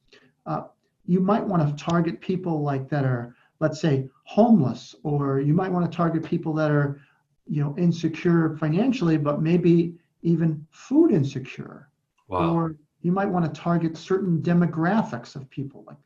uh, 0.45 0.63
you 1.05 1.19
might 1.19 1.45
want 1.45 1.77
to 1.77 1.83
target 1.83 2.21
people 2.21 2.61
like 2.61 2.89
that 2.89 3.05
are 3.05 3.35
let's 3.59 3.79
say 3.79 4.09
homeless 4.23 4.95
or 5.03 5.39
you 5.39 5.53
might 5.53 5.71
want 5.71 5.89
to 5.89 5.95
target 5.95 6.23
people 6.23 6.53
that 6.53 6.71
are 6.71 7.01
you 7.47 7.63
know 7.63 7.75
insecure 7.77 8.57
financially 8.57 9.17
but 9.17 9.41
maybe 9.41 9.93
even 10.23 10.65
food 10.71 11.11
insecure. 11.11 11.87
Wow. 12.27 12.55
or 12.55 12.75
you 13.01 13.11
might 13.11 13.27
want 13.27 13.43
to 13.53 13.61
target 13.61 13.97
certain 13.97 14.41
demographics 14.41 15.35
of 15.35 15.49
people 15.49 15.83
like 15.85 15.97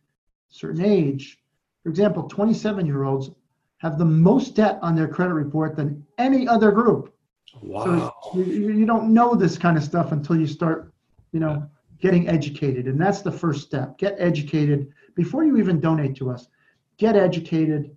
certain 0.50 0.84
age. 0.84 1.38
For 1.84 1.89
example 1.89 2.24
27 2.24 2.86
year 2.86 3.04
olds 3.04 3.30
have 3.78 4.00
the 4.00 4.06
most 4.06 4.56
debt 4.56 4.80
on 4.82 4.96
their 4.96 5.08
credit 5.08 5.34
report 5.34 5.76
than 5.76 6.04
any 6.18 6.48
other 6.48 6.72
group. 6.72 7.13
Wow. 7.62 8.13
so 8.34 8.39
you, 8.39 8.72
you 8.72 8.86
don't 8.86 9.13
know 9.13 9.36
this 9.36 9.58
kind 9.58 9.78
of 9.78 9.84
stuff 9.84 10.12
until 10.12 10.36
you 10.36 10.48
start 10.48 10.94
you 11.36 11.41
know 11.41 11.69
getting 12.00 12.30
educated. 12.30 12.88
And 12.88 13.00
that's 13.00 13.21
the 13.21 13.32
first 13.32 13.62
step. 13.67 13.98
Get 13.98 14.15
educated 14.17 14.88
before 15.15 15.43
you 15.43 15.58
even 15.58 15.82
donate 15.82 16.15
to 16.17 16.32
us. 16.32 16.48
Get 16.98 17.17
educated. 17.17 17.95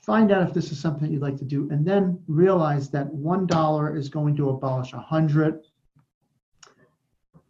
Find 0.00 0.32
out 0.32 0.48
if 0.48 0.52
this 0.52 0.72
is 0.72 0.78
something 0.80 1.10
you'd 1.12 1.22
like 1.22 1.36
to 1.38 1.44
do, 1.44 1.68
and 1.70 1.86
then 1.86 2.18
realize 2.26 2.90
that 2.90 3.06
one 3.12 3.46
dollar 3.46 3.96
is 3.96 4.08
going 4.08 4.36
to 4.36 4.50
abolish 4.50 4.92
a 4.92 4.98
hundred. 4.98 5.62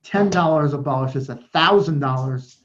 Ten 0.02 0.28
dollars 0.28 0.74
abolishes 0.74 1.30
a 1.30 1.36
thousand 1.54 2.00
dollars, 2.00 2.58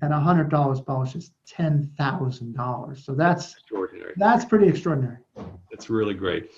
and 0.00 0.12
a 0.12 0.20
hundred 0.20 0.48
dollars 0.48 0.78
abolishes 0.78 1.32
ten 1.44 1.90
thousand 1.98 2.54
dollars. 2.54 3.04
So 3.04 3.14
that's 3.14 3.52
extraordinary. 3.52 4.14
That's 4.16 4.44
pretty 4.44 4.68
extraordinary. 4.68 5.18
That's 5.70 5.90
really 5.90 6.14
great. 6.14 6.50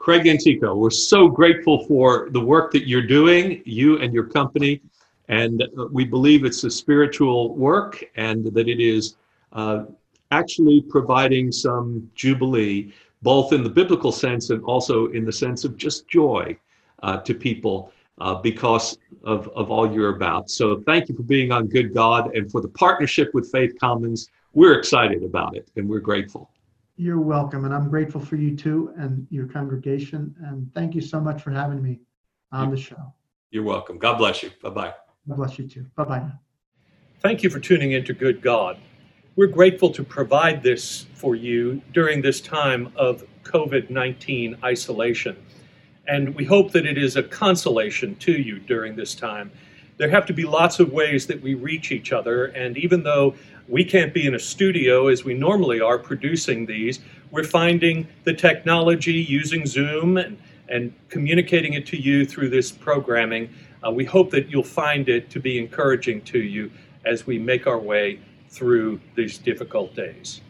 Craig 0.00 0.26
Antico, 0.26 0.74
we're 0.74 0.88
so 0.88 1.28
grateful 1.28 1.86
for 1.86 2.30
the 2.30 2.40
work 2.40 2.72
that 2.72 2.88
you're 2.88 3.06
doing, 3.06 3.62
you 3.66 3.98
and 3.98 4.14
your 4.14 4.24
company. 4.24 4.80
And 5.30 5.62
we 5.92 6.04
believe 6.04 6.44
it's 6.44 6.64
a 6.64 6.70
spiritual 6.70 7.54
work 7.54 8.04
and 8.16 8.46
that 8.46 8.68
it 8.68 8.80
is 8.80 9.16
uh, 9.52 9.84
actually 10.32 10.80
providing 10.80 11.52
some 11.52 12.10
jubilee, 12.16 12.92
both 13.22 13.52
in 13.52 13.62
the 13.62 13.70
biblical 13.70 14.10
sense 14.10 14.50
and 14.50 14.62
also 14.64 15.06
in 15.12 15.24
the 15.24 15.32
sense 15.32 15.64
of 15.64 15.76
just 15.76 16.08
joy 16.08 16.56
uh, 17.04 17.18
to 17.18 17.32
people 17.32 17.92
uh, 18.20 18.34
because 18.34 18.98
of, 19.22 19.46
of 19.50 19.70
all 19.70 19.90
you're 19.90 20.16
about. 20.16 20.50
So 20.50 20.80
thank 20.80 21.08
you 21.08 21.14
for 21.14 21.22
being 21.22 21.52
on 21.52 21.68
Good 21.68 21.94
God 21.94 22.34
and 22.34 22.50
for 22.50 22.60
the 22.60 22.68
partnership 22.68 23.30
with 23.32 23.52
Faith 23.52 23.78
Commons. 23.80 24.30
We're 24.52 24.76
excited 24.76 25.22
about 25.22 25.56
it 25.56 25.70
and 25.76 25.88
we're 25.88 26.00
grateful. 26.00 26.50
You're 26.96 27.20
welcome. 27.20 27.64
And 27.66 27.72
I'm 27.72 27.88
grateful 27.88 28.20
for 28.20 28.34
you 28.34 28.56
too 28.56 28.92
and 28.98 29.28
your 29.30 29.46
congregation. 29.46 30.34
And 30.42 30.74
thank 30.74 30.96
you 30.96 31.00
so 31.00 31.20
much 31.20 31.40
for 31.40 31.52
having 31.52 31.80
me 31.80 32.00
on 32.50 32.72
the 32.72 32.76
show. 32.76 33.14
You're 33.52 33.62
welcome. 33.62 33.96
God 33.96 34.18
bless 34.18 34.42
you. 34.42 34.50
Bye 34.60 34.70
bye. 34.70 34.94
God 35.28 35.36
bless 35.36 35.58
you 35.58 35.68
too. 35.68 35.86
Bye 35.96 36.04
bye. 36.04 36.30
Thank 37.20 37.42
you 37.42 37.50
for 37.50 37.60
tuning 37.60 37.92
into 37.92 38.14
Good 38.14 38.40
God. 38.40 38.78
We're 39.36 39.46
grateful 39.46 39.90
to 39.90 40.02
provide 40.02 40.62
this 40.62 41.06
for 41.14 41.36
you 41.36 41.82
during 41.92 42.22
this 42.22 42.40
time 42.40 42.92
of 42.96 43.24
COVID 43.44 43.90
19 43.90 44.56
isolation. 44.64 45.36
And 46.08 46.34
we 46.34 46.44
hope 46.44 46.72
that 46.72 46.86
it 46.86 46.98
is 46.98 47.16
a 47.16 47.22
consolation 47.22 48.16
to 48.16 48.32
you 48.32 48.58
during 48.58 48.96
this 48.96 49.14
time. 49.14 49.50
There 49.98 50.08
have 50.08 50.26
to 50.26 50.32
be 50.32 50.44
lots 50.44 50.80
of 50.80 50.92
ways 50.92 51.26
that 51.26 51.40
we 51.40 51.54
reach 51.54 51.92
each 51.92 52.10
other. 52.10 52.46
And 52.46 52.76
even 52.78 53.02
though 53.02 53.34
we 53.68 53.84
can't 53.84 54.12
be 54.12 54.26
in 54.26 54.34
a 54.34 54.38
studio 54.38 55.08
as 55.08 55.24
we 55.24 55.34
normally 55.34 55.80
are 55.80 55.98
producing 55.98 56.66
these, 56.66 57.00
we're 57.30 57.44
finding 57.44 58.08
the 58.24 58.34
technology 58.34 59.12
using 59.12 59.66
Zoom 59.66 60.16
and, 60.16 60.38
and 60.68 60.92
communicating 61.08 61.74
it 61.74 61.86
to 61.86 61.96
you 61.96 62.24
through 62.24 62.48
this 62.48 62.72
programming 62.72 63.50
uh, 63.84 63.90
we 63.90 64.04
hope 64.04 64.30
that 64.30 64.50
you'll 64.50 64.62
find 64.62 65.08
it 65.08 65.30
to 65.30 65.40
be 65.40 65.58
encouraging 65.58 66.20
to 66.22 66.38
you 66.38 66.70
as 67.04 67.26
we 67.26 67.38
make 67.38 67.66
our 67.66 67.78
way 67.78 68.20
through 68.48 69.00
these 69.14 69.38
difficult 69.38 69.94
days. 69.94 70.40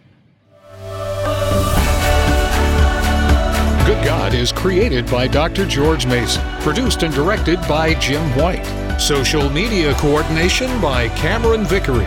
Good 3.87 3.87
Good 3.87 4.05
God 4.05 4.35
is 4.35 4.53
created 4.53 5.11
by 5.11 5.27
Dr. 5.27 5.67
George 5.67 6.07
Mason, 6.07 6.43
produced 6.61 7.03
and 7.03 7.13
directed 7.13 7.61
by 7.69 7.95
Jim 7.95 8.23
White. 8.37 8.65
Social 9.01 9.51
media 9.51 9.95
coordination 9.95 10.81
by 10.81 11.09
Cameron 11.11 11.65
Vickery. 11.65 12.07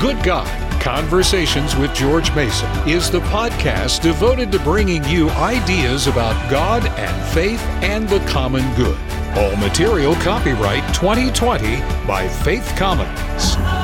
Good 0.00 0.22
God 0.24 0.64
Conversations 0.84 1.74
with 1.76 1.94
George 1.94 2.30
Mason 2.34 2.68
is 2.86 3.10
the 3.10 3.20
podcast 3.20 4.02
devoted 4.02 4.52
to 4.52 4.58
bringing 4.58 5.02
you 5.04 5.30
ideas 5.30 6.08
about 6.08 6.50
God 6.50 6.84
and 6.84 7.34
faith 7.34 7.62
and 7.82 8.06
the 8.06 8.18
common 8.26 8.62
good. 8.74 9.23
All 9.36 9.56
material 9.56 10.14
copyright 10.16 10.94
2020 10.94 11.80
by 12.06 12.28
Faith 12.28 12.72
Commons. 12.76 13.83